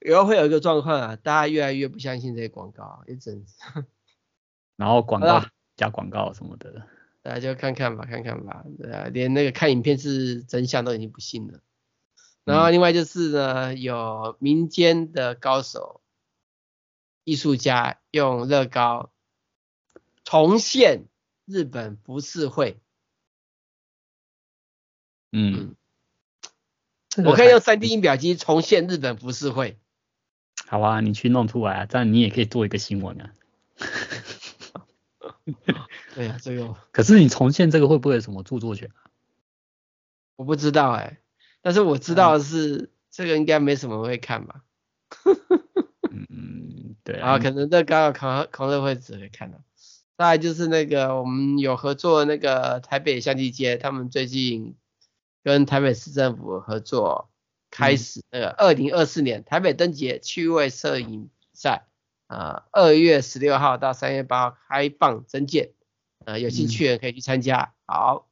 [0.00, 3.54] 以后会有一个状况啊，大家越来越不相信这些广告，一阵子。
[4.76, 5.44] 然后广告
[5.76, 6.86] 加广告什么的。
[7.22, 11.60] 大家就看看吧，看看吧，对啊，连那个看影片是真相都已经不信了。
[12.44, 16.00] 然后另外就是呢，有民间的高手、
[17.22, 19.12] 艺术家用乐高
[20.24, 21.04] 重现
[21.46, 22.78] 日本浮世绘。
[25.32, 25.74] 嗯，
[27.24, 29.78] 我可以用三 D 印表机重现日本浮世绘。
[30.66, 33.32] 好啊，你去弄出来啊，这样你也可以做一个新闻啊。
[36.14, 36.76] 对呀、啊，这个。
[36.92, 39.10] 可是你重现这个会不会有什么著作权啊？
[40.36, 41.18] 我不知道哎、欸，
[41.60, 44.62] 但是我知道的是、嗯、这个应该没什么会看吧。
[46.10, 49.58] 嗯，对啊，可能这刚好狂狂热会只会看到。
[50.18, 54.76] 再来就是那个我们有合作的那个台北相机街，他们最近
[55.42, 57.30] 跟台北市政府合作，
[57.70, 61.86] 开始那个二零二四年台北灯节趣味摄影比赛，
[62.28, 65.72] 呃，二月十六号到三月八号开放征件，
[66.24, 67.74] 呃，有兴趣的人可以去参加。
[67.86, 68.28] 嗯、好，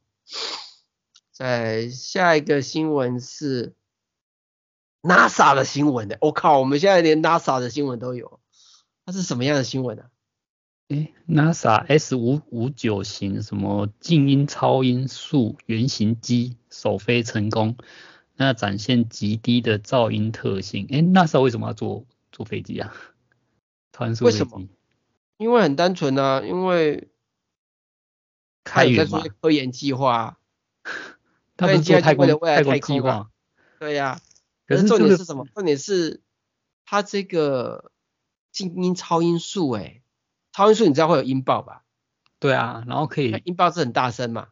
[1.33, 3.75] 在下一个新闻是
[5.03, 8.38] NASA 的新闻的，我、哦、靠，我们现在连 NASA 的新闻都有，
[9.07, 10.11] 它是什么样的新闻呢、啊？
[10.90, 17.76] 诶 NASA S 五五九型什么静音超音速原型机首飞成功，
[18.35, 20.88] 那展现极低的噪音特性。
[20.90, 22.92] 诶 NASA 为什么要做做飞机啊？
[23.92, 24.38] 超音速飞机？
[24.42, 24.68] 为什么？
[25.38, 27.09] 因为很单纯啊，因为
[28.64, 29.22] 开源嘛。
[29.40, 30.38] 科研计划。
[31.57, 33.29] 他们做太空的未来太空啊。
[33.79, 34.20] 对呀、啊。
[34.66, 35.46] 可是重点是什么？
[35.55, 36.20] 重点是
[36.85, 37.92] 它这个
[38.50, 40.03] 静音超音速诶、欸
[40.53, 41.85] 超音速你知道会有音爆吧？
[42.39, 44.49] 对啊，然后可以音爆是很大声嘛。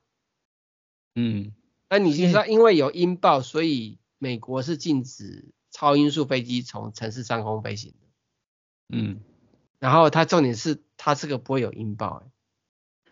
[1.14, 1.52] 嗯，
[1.88, 8.06] 那你知道因为有音爆，所以美国是禁止超音速飞机从城市上空飞行的。
[8.90, 9.20] 嗯，
[9.78, 12.30] 然后它重点是它这个不会有音爆，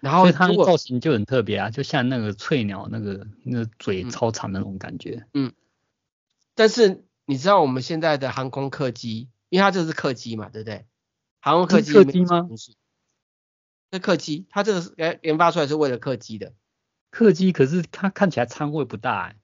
[0.00, 5.26] 然后它的造型就很特别啊，就像那个翠鸟那个那个嘴超长的那种感觉。
[5.34, 5.52] 嗯，
[6.54, 10.86] 但是你知道我们现在的航空客机，因为它这是客机嘛，对不对？
[11.40, 12.48] 航空客机，客机吗？
[13.92, 16.52] 是客机，它这个研研发出来是为了客机的。
[17.10, 19.36] 客机可是它看起来舱位不大，欸，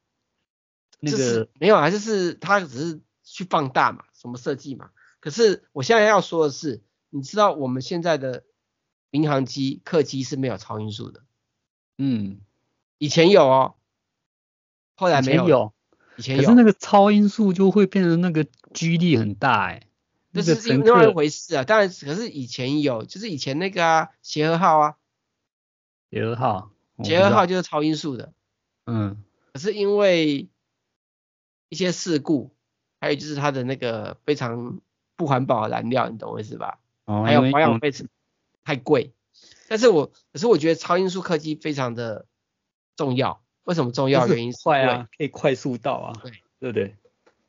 [1.01, 4.91] 那个没有啊，就是它只是去放大嘛，什么设计嘛。
[5.21, 8.45] 可是我现在要说的是，你知道我们现在的
[9.11, 11.23] 民航机客机是没有超音速的。
[11.99, 12.41] 嗯，
[12.99, 13.77] 以前有哦，
[14.97, 15.45] 后来没有。
[15.45, 15.73] 以前有，
[16.17, 16.43] 以前有。
[16.43, 19.89] 可是那个超音速就会变成那个 G 力很大哎，欸。
[20.33, 24.97] 这是另外一回事啊，当然，可是以前有，就是以前那个啊，协和号啊，
[26.11, 26.73] 协和号，
[27.05, 28.33] 协和号就是超音速的，
[28.87, 30.49] 嗯，可是因为
[31.69, 32.55] 一些事故，
[33.01, 34.81] 还有就是它的那个非常
[35.17, 36.79] 不环保的燃料，你懂我意思吧？
[37.05, 37.93] 哦，还有保养费
[38.65, 39.13] 太贵，
[39.69, 42.27] 但是我可是我觉得超音速科技非常的
[42.97, 44.27] 重要，为什么重要？
[44.29, 46.97] 原因是快啊，可以快速到啊，对，对不对？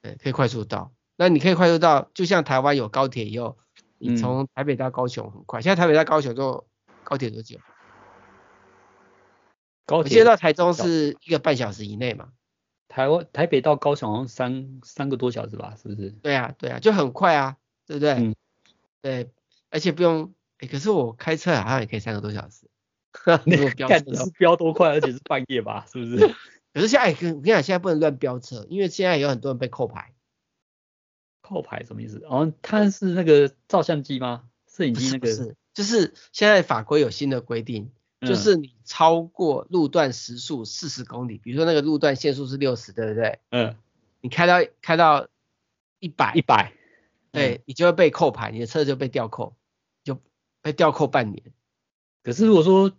[0.01, 0.91] 对，可以快速到。
[1.23, 3.57] 那你可以快速到，就像台湾有高铁以后，
[3.97, 5.61] 你从台北到高雄很快。
[5.61, 6.67] 嗯、现在台北到高雄坐
[7.05, 7.57] 高铁多久？
[9.85, 12.33] 高铁我记得到台中是一个半小时以内嘛。
[12.89, 16.09] 台湾台北到高雄好像三三个多小时吧，是不是？
[16.09, 17.55] 对啊对啊，就很快啊，
[17.87, 18.11] 对不对？
[18.15, 18.35] 嗯。
[19.01, 19.31] 对，
[19.69, 22.67] 而且不用，哎，可是我开车好像也可以三个多小时。
[23.45, 26.35] 你看你是飙多快，而且是半夜吧，是不是？
[26.73, 30.12] 可是现在，我跟你讲，现在不能乱飙车，因为现在有很多人被扣牌。
[31.43, 32.19] 扣牌什么意思？
[32.25, 34.45] 哦，它是那个照相机吗？
[34.67, 35.27] 摄影机那个？
[35.27, 43.39] 是，是，就是现在法规有新的规定，嗯，就是你超过路段时速四十公里，比如说那个路段限速是六十，对不对？
[43.51, 43.75] 嗯。
[44.25, 45.27] 你开到开到
[45.99, 46.71] 一百，一百，
[47.33, 49.53] 对，你就会被扣牌，你的车就被吊扣，
[50.01, 50.17] 就
[50.61, 51.43] 被吊扣半年。
[52.23, 52.93] 可是如果说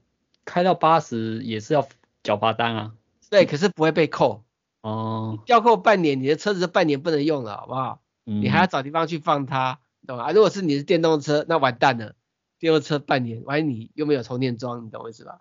[0.45, 1.89] 开到八十也是要
[2.23, 2.95] 缴罚单啊？
[3.31, 4.45] 对，可是不会被扣。
[4.83, 5.43] 哦。
[5.47, 8.03] 吊扣半年，你的车子就半年不能用了，好不好？
[8.25, 10.33] 你还要找地方去放它，懂吗？
[10.33, 12.17] 如果是你是电动车，那完蛋了，
[12.59, 15.41] 电动车半年，万一你又没有充电桩，你懂我意思吧？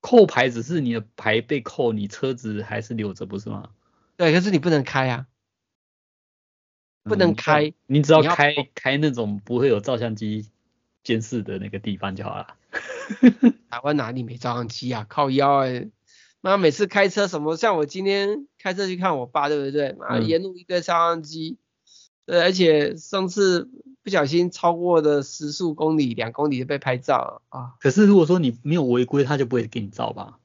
[0.00, 3.70] 扣牌只是你的牌被扣，你车子还是留着，不是吗？
[4.16, 5.26] 对，可是你不能开啊，
[7.04, 10.50] 不能开，嗯、你只要开要开那种不会有照相机
[11.04, 12.56] 监视的那个地方就好了。
[13.70, 15.06] 台湾哪里没照相机啊？
[15.08, 15.90] 靠腰哎、欸。
[16.40, 19.92] 妈，每次开车什么，像我今天开车去看我爸，对不对？
[19.92, 21.58] 妈，沿路一堆照相机，
[22.24, 23.68] 对，而且上次
[24.02, 27.74] 不小心超过的时速公里、两公里就被拍照啊。
[27.80, 30.38] 可是如果说你没有违规，他就不会给你照吧？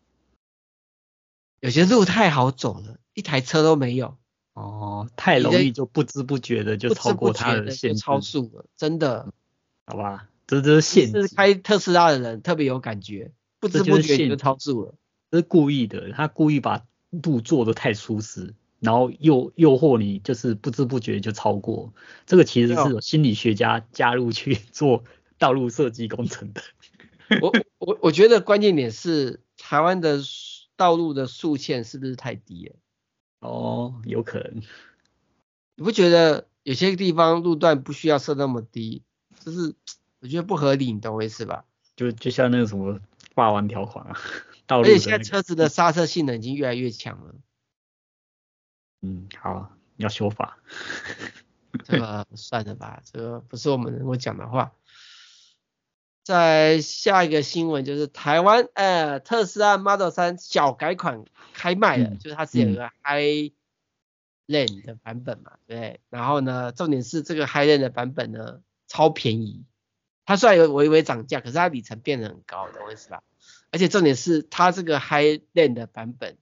[1.61, 4.17] 有些路太好走了，一台车都没有。
[4.53, 9.33] 哦，太容易就不知不觉的就超过他的限超速了，真的。
[9.85, 11.27] 好吧，这这是限制。
[11.27, 14.95] 是开特斯拉的人特别有感觉，不知不觉就超速了。
[15.31, 21.93] 是故意的，他故意把路做得太舒适，然后诱诱惑你，就是不知不觉就超过。
[22.25, 25.03] 这个其实是有心理学家加入去 做
[25.37, 26.61] 道路设计工程的。
[27.41, 30.19] 我我我觉得关键点是台湾的
[30.75, 32.75] 道路的速限是不是太低了？
[33.39, 34.61] 哦，有可能。
[35.75, 39.03] 你不觉得有些地方路段不需要设那么低？
[39.43, 39.73] 就是
[40.21, 41.65] 我觉得不合理，你懂我意思吧？
[41.95, 42.99] 就就像那个什么
[43.33, 44.17] 霸王条款啊，
[44.67, 47.35] 而且现在车子的刹车性能已经越来越强了。
[49.01, 50.57] 嗯，好，要修法。
[51.83, 54.73] 这个 算了吧，这个不是我们能够讲的话。
[56.23, 63.53] 在下一个新闻就是台湾呃特斯拉 Model 3小改款开卖了，嗯、就是它是有一个 High
[64.47, 65.99] Lane 的版本嘛，嗯、对。
[66.09, 69.65] 然后呢，重点是这个 Highland 的版本呢超便宜，
[70.25, 73.21] 它虽然有微微涨价，可是它里程变得很高的，懂我意思吧？
[73.71, 76.37] 而且重点是它这个 Highland 的版本，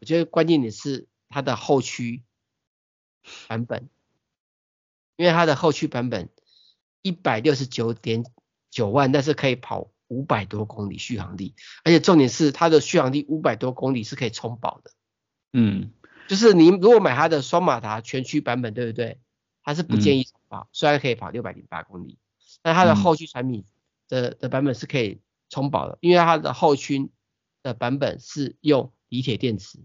[0.00, 2.22] 我觉得关键点是它的后驱
[3.48, 3.88] 版本，
[5.16, 6.28] 因为它的后驱版本
[7.02, 8.24] 一百六十九点。
[8.68, 14.90] 九万，但是可以跑五百多公里续航力，而且重点是它的续航力五百多公里是可以充饱的。
[15.54, 15.92] 嗯，
[16.28, 19.18] 就是你如果买它的双马达全驱版本，对不对？
[19.62, 22.18] 它是不建议充饱，嗯、虽然可以跑六百零八公里，
[22.60, 23.64] 但它的后驱产品
[24.08, 27.10] 的的版本是可以充饱的，因为它的后驱
[27.62, 29.78] 的版本是用锂铁电池，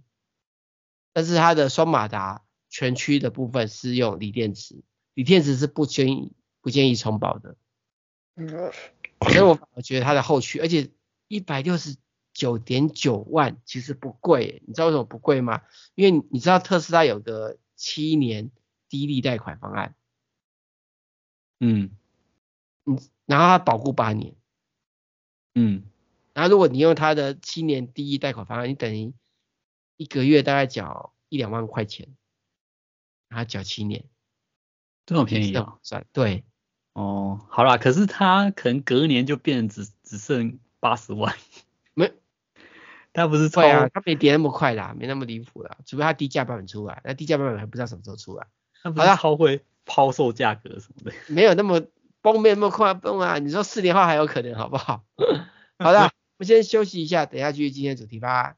[1.14, 4.84] 但是它的双马达全驱的部分是用锂电池，
[5.14, 6.32] 锂电池是不建议
[6.62, 7.56] 不建议充饱的。
[8.36, 8.72] 嗯
[9.28, 10.90] 所以我反而觉得它的后驱，而且
[11.28, 11.96] 一百六十
[12.34, 15.62] 九点九万其实不贵，你知道为什么不贵吗？
[15.94, 18.50] 因为你知道特斯拉有个七年
[18.90, 19.96] 低利贷款方案，
[21.60, 21.92] 嗯，
[22.86, 24.34] 嗯，然后它保固八年，
[25.56, 25.84] 嗯，
[26.34, 29.14] 然后如果你用他的七年第一贷款方案，你等于
[29.98, 32.08] 一个月大概缴一两万块钱，
[33.28, 34.06] 然后缴七年，
[35.06, 35.78] 这么便宜啊？
[35.84, 36.44] 算对。
[36.94, 41.34] 哦，好啦，可是他可能隔年就变只只剩八十万，
[41.94, 42.12] 没，
[43.14, 48.46] 他不是超对啊，他没跌那么快啦，没那么离谱啦，除非他低价版本出来，那低价版本还不知道什么时候出来，
[48.84, 51.82] 他不是超会抛售价格什么的，没有那么
[52.22, 55.02] 崩，没有那么快崩啊，你说四年后还有可能好不好？
[55.84, 58.54] 好的，我们先休息一下，等一下继续今天的主题吧。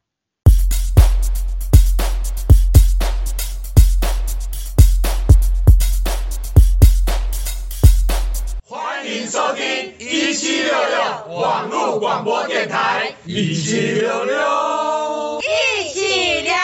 [8.66, 16.59] 欢迎收听一七六六网络广播电台，一七六六，一起聊聊。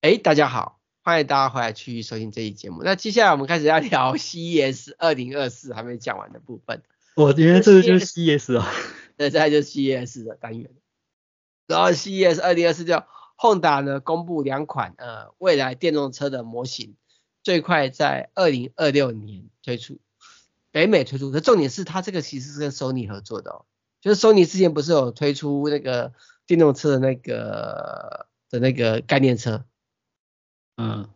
[0.00, 0.77] 哎，大家好，
[1.08, 2.82] 欢迎大家回来继续收听这一节目。
[2.82, 6.82] 那接下来我们开始要聊 CES 二零二四还没讲完的部分。
[7.16, 8.70] 我觉得这个就是 CES 啊，
[9.16, 10.70] 那这就是 CES 的单元。
[11.66, 13.02] 然后 CES 二零二四就
[13.38, 16.94] Honda 呢公布两款呃未来电动车的模型。
[17.42, 19.96] 最快在二零二六年推出，
[20.72, 21.30] 北美推出。
[21.30, 23.64] 可重点是它这个其实是跟 Sony 合作的哦，
[24.02, 26.12] 就是 Sony 之前不是有推出那个
[26.46, 29.64] 电动车的那个的那个概念车，
[30.78, 31.08] 嗯，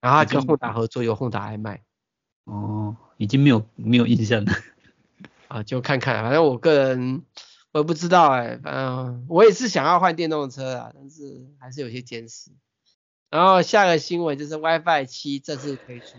[0.00, 1.82] 然后它跟 Honda 合作，有 Honda 来卖。
[2.44, 4.52] 哦，已经没有没有印象了。
[5.48, 7.22] 啊，就看看，反正我个人
[7.72, 12.50] 我也不知道哎，反正我也是想要换电动车啊，但是还是有些坚持。
[13.30, 16.18] 然后下个新闻就是 WiFi 七正式推出，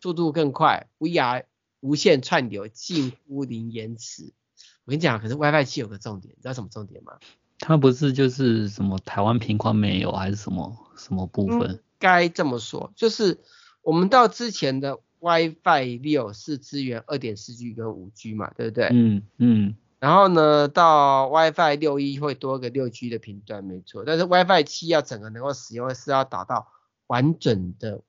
[0.00, 1.44] 速度更快，VR
[1.80, 4.32] 无线串流近乎零延迟。
[4.84, 7.18] 我跟你讲，可是 WiFi 七有个重点，你知道什么重点吗？
[7.58, 11.62] 它不是就是什么台湾频宽没有，还是什么什么部分？
[11.62, 13.40] 嗯，该这么说，就是
[13.82, 18.88] 我们到之前的 WiFi 六是支援二点四 G 跟五 G 嘛，对不对？
[18.92, 19.76] 嗯嗯。
[19.98, 24.04] 然后呢，到 WiFi 六一会多个六 G 的频段，没错。
[24.04, 26.68] 但是 WiFi 七要整个能够使用，是要达到
[27.06, 28.02] 完整的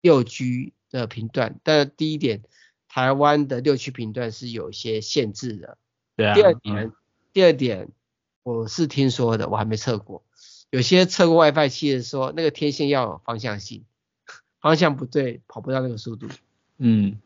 [0.00, 1.58] 六 G 的频段。
[1.64, 2.42] 但第一点，
[2.88, 5.78] 台湾的六 G 频段是有一些限制的。
[6.14, 6.34] 对啊。
[6.34, 6.92] 第二点，嗯、
[7.32, 7.88] 第二点，
[8.42, 10.22] 我是听说的，我还没测过。
[10.70, 13.84] 有些测过 WiFi 七的说，那个天线要有方向性，
[14.60, 16.28] 方向不对，跑不到那个速度。
[16.78, 17.18] 嗯。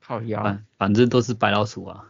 [0.00, 0.42] 好呀。
[0.42, 2.04] 反反正都是白老鼠啊。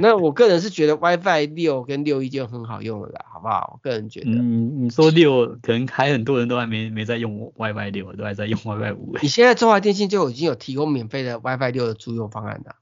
[0.00, 3.74] 那我个人是觉得 WiFi 六跟六一就很好用了啦，好不好？
[3.74, 4.30] 我个人觉得。
[4.30, 9.18] 嗯，你说六，可能还很多人都还没没在用 WiFi 六，都还在用 WiFi 五。
[9.20, 12.76] 你现在中华电信就已经有提供免费的 WiFi 六的租用方案了。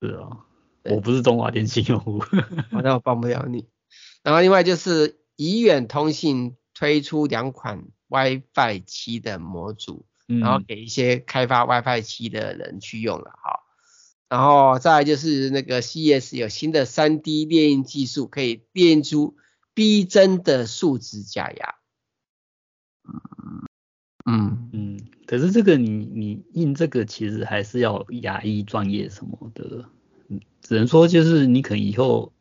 [0.00, 0.38] 是哦，
[0.84, 2.24] 我不是中华电信用户，
[2.82, 3.66] 那我帮不了你。
[4.22, 13.60] 然后另外就是宜远通信推出两款 WiFi 七的模组，嗯、然后给一些开发 WiFi 七的人去用了，哈。
[14.28, 19.36] 然后再来就是那个 CES 有新的 3D 列印技术，可以列印出
[19.74, 21.74] 逼真的树脂假牙。
[23.04, 23.20] 嗯
[24.24, 29.84] 嗯嗯，可是这个你你印这个其实还是要牙医专业什么的，
[30.28, 32.32] 嗯，只能说就是你可能以后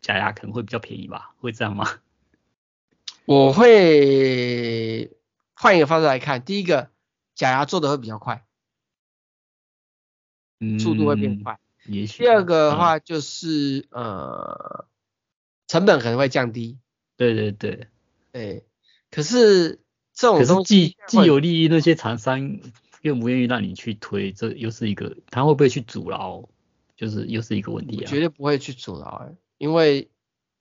[0.00, 1.86] 假牙可能会比较便宜吧，会这样吗？
[3.26, 5.10] 我会
[5.54, 6.90] 换一个方式来看，第一个
[7.34, 8.46] 假牙做的会比较快。
[10.60, 11.58] 嗯，速度会变快。
[11.86, 12.22] 也许。
[12.22, 14.86] 第二个的话就是、嗯、呃，
[15.66, 16.78] 成本可能会降低。
[17.16, 17.88] 对对对。
[18.30, 18.64] 对，
[19.10, 19.80] 可是
[20.14, 22.60] 这种东西可是既既有利于那些厂商，
[23.02, 26.48] 愿不愿意让你去推，这又是一个，他会不会去阻挠，
[26.96, 28.06] 就是又是一个问题啊。
[28.08, 30.10] 绝对不会去阻挠、欸，因为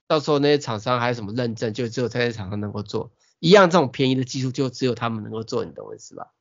[0.07, 3.11] 到时候那些厂商还有什么认证，就只有这些厂商能够做。
[3.39, 6.31] 一样这种便宜的技术，就只有他们能够做，你懂我意思吧？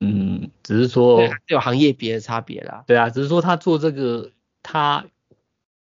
[0.00, 2.84] 嗯，只是说有行业别的差别啦。
[2.86, 4.32] 对啊，只是说他做这个，
[4.62, 5.06] 他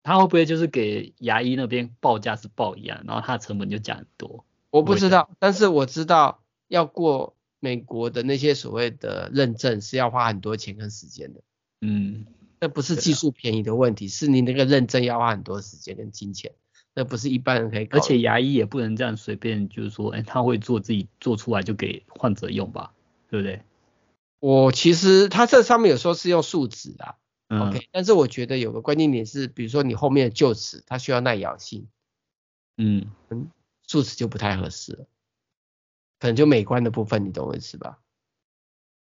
[0.03, 4.45] 他会不会就是给牙医那边报价是报一样，然后他的成本就降很多？
[4.71, 11.41] 我不知道，但是我知道要过美国的那些所谓的认证是要花很多钱跟时间的。
[11.81, 12.27] 嗯，
[12.61, 16.53] 那不是技术便宜的问题，是你那个认证要花很多时间跟金钱，
[16.99, 17.97] 那不是一般人可以搞。
[17.97, 22.93] 而且牙医也不能这样随便，就是说，哎，他会做自己做出来就给患者用吧，
[23.29, 23.63] 对不对？
[24.41, 27.15] 我其实他这上面有说是用树脂啊，
[27.47, 31.87] 嗯，OK，但是我觉得有个关键点是，比如说你后面的臼齿，它需要耐咬性，
[32.77, 33.49] 嗯嗯，
[33.87, 35.07] 树脂就不太合适了，
[36.19, 38.01] 可能就美观的部分，你懂我意思吧？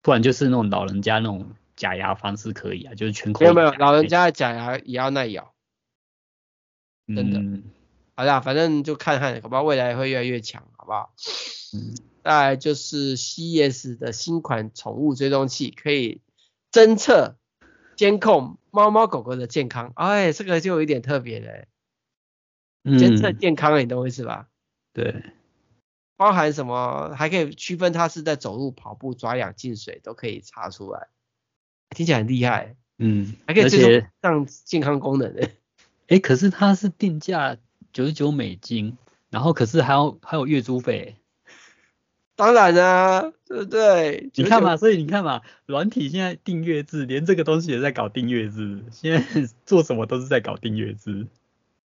[0.01, 5.53] 不然就是那种老人家那种假牙方式可以啊，就是全口没有没有，老人家的假牙也要耐咬，
[7.07, 7.39] 真的。
[7.39, 7.63] 嗯、
[8.21, 9.63] 好啦，反正就看看，好不好？
[9.63, 11.11] 未来会越来越强，好不好？
[11.73, 11.95] 嗯。
[12.23, 16.21] 再来就是 CES 的新款宠物追踪器，可以
[16.71, 17.35] 侦测、
[17.95, 19.91] 监控猫猫狗狗的健康。
[19.95, 24.49] 哎，这个就有一点特别的，监测健康，你懂我意思吧？
[24.93, 25.23] 对。
[26.15, 27.15] 包含什么？
[27.15, 31.07] 还可以区分它是在走路、跑步、抓痒、进水，都可以查出来。
[31.89, 32.75] 听起来很厉害。
[32.99, 33.33] 嗯。
[33.47, 35.49] 还可以追踪上健康功能的。
[36.07, 37.57] 哎，可是它是定价
[37.93, 38.97] 九十九美金，
[39.29, 41.15] 然后可是还要还有月租费。
[42.35, 44.31] 当然啊，对不对？
[44.33, 48.83] 你看嘛，所以你看嘛，软体现在订阅制，连这个东西也在搞订阅制。
[48.91, 51.27] 现在 做什么都是在搞订阅制。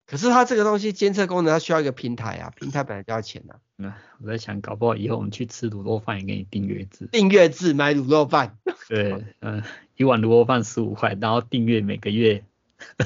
[0.05, 3.55] 可是它这个东西监测功能，它需要一个平台啊，平台本来就要钱啊。
[3.77, 7.07] 嗯，我在想，搞不好以后我们去吃卤肉饭也给你订阅制。
[7.13, 8.57] 订阅制买卤肉饭。
[8.89, 9.63] 对，嗯，
[9.95, 12.43] 一碗卤肉饭十五块，然后订阅每个月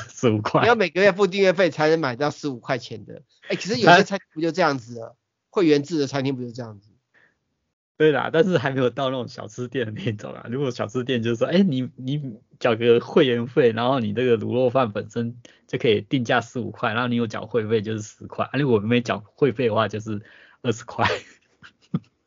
[0.09, 0.61] 十五块。
[0.61, 3.21] 你要每个月付订阅费才能买到十五块钱的。
[3.47, 5.15] 哎，可是有些餐厅不就这样子了？
[5.49, 6.89] 会员制的餐厅不就这样子？
[7.97, 10.47] 对啦，但是还没有到那种小吃店的那种啊。
[10.49, 20.21] 如果小吃店就是说，哎，你你缴个会员费，然后你这个卤肉饭本身就可以定价十五块，然后你有缴会费就是十块，啊，如果没缴会费的话就是
[20.61, 21.09] 二十块。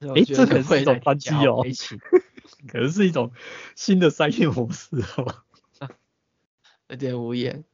[0.00, 1.62] 哎，这可能是一种商机哦，
[2.72, 3.32] 可能是一种
[3.74, 5.42] 新的商业模式哦。
[6.88, 7.64] 有点无言。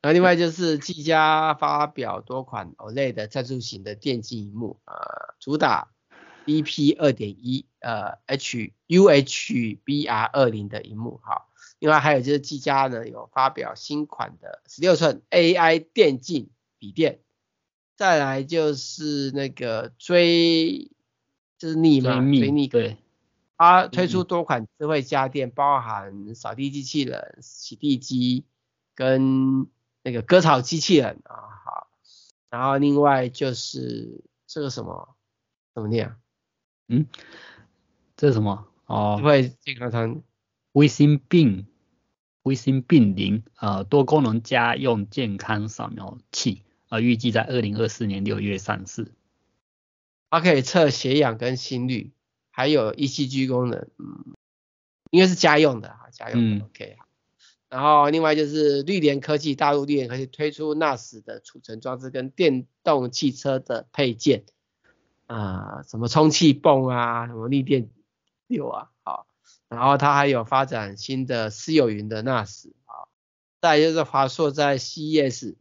[0.00, 5.90] 然后另外就是技嘉发表多款 OLED 的赞助型的电竞荧幕，呃，主打。
[6.46, 11.48] DP 二点一，呃，H UHBR 二零的荧幕，好，
[11.78, 17.20] 另外还有就是技嘉呢有发表新款的十六寸 AI 电竞笔电，
[17.96, 20.90] 再来就是那个追，
[21.56, 22.98] 就是逆嘛，追逆，对，
[23.56, 28.44] 它推出多款智慧家电，包含扫地机器人、洗地机
[28.94, 29.66] 跟
[30.02, 31.34] 那个割草机器人啊，
[31.64, 31.88] 好，
[32.50, 35.16] 然后另外就是这个什么，
[35.74, 36.16] 怎么念啊？
[36.88, 37.06] 嗯，
[38.16, 38.66] 这是什么？
[38.86, 40.22] 哦，智慧健康餐，
[40.72, 41.66] 微星病，
[42.42, 49.12] 微星病零，呃，多功能家用健康扫描器，呃，预计在二零二四年六月上市。
[50.28, 52.12] 它可以测血氧跟心率，
[52.50, 54.34] 还有 ECG 功能，嗯，
[55.10, 56.98] 应该是家用的哈，家用的、嗯、OK。
[57.74, 64.44] 然后另外就是绿联科技，大陆绿联科技推出 NAS 的储存装置跟电动汽车的配件。
[65.26, 67.90] 啊、什么充气泵啊，什么逆电
[68.46, 69.26] 流啊，好，
[69.68, 73.10] 然后它还有发展新的私有云的 NAS 啊，
[73.60, 75.56] 再就是华硕在 CES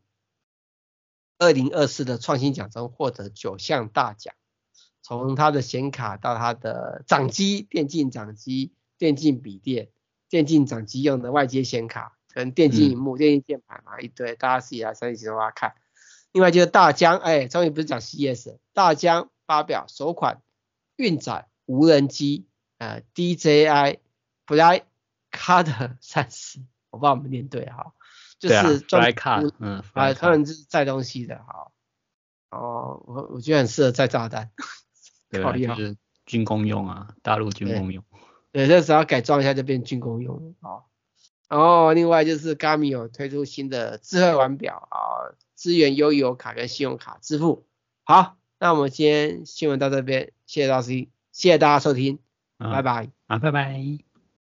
[1.40, 4.36] 二零二四的创新奖中获得九项大奖，
[5.02, 9.90] 从它的显卡到它的掌机、电竞掌机、电竞笔电、
[10.34, 15.76] 电竞掌机用的外接显卡跟电竞荧幕、嗯、电竞键盘嘛一堆，大家自己来三七的话看。
[16.32, 19.30] 另外就是大疆，哎，终于不是讲 CES，大疆。
[19.46, 20.42] 发表首款
[20.96, 23.98] 运载无人机，呃，DJI
[24.48, 27.94] Flycard 三十，我不知道我们念对哈，
[28.40, 29.04] 就是装
[29.60, 31.72] 嗯，啊，他们就是载东西的哈，
[32.52, 34.50] 哦，我我觉得很适合载炸弹，
[35.30, 38.02] 对，就是军工用啊，大陆军工用，
[38.54, 40.88] 对，这时候改装一下就变军工用啊，
[41.50, 47.66] 然后另外就是 Garmin 有推出新的智慧腕表啊，支援悠游卡跟信用卡支付，
[48.06, 48.38] 好。
[48.60, 50.92] 那我们今天新闻到这边，谢谢老师，
[51.34, 52.20] 谢谢大家收听，
[52.60, 54.13] 嗯、拜拜，啊，拜拜。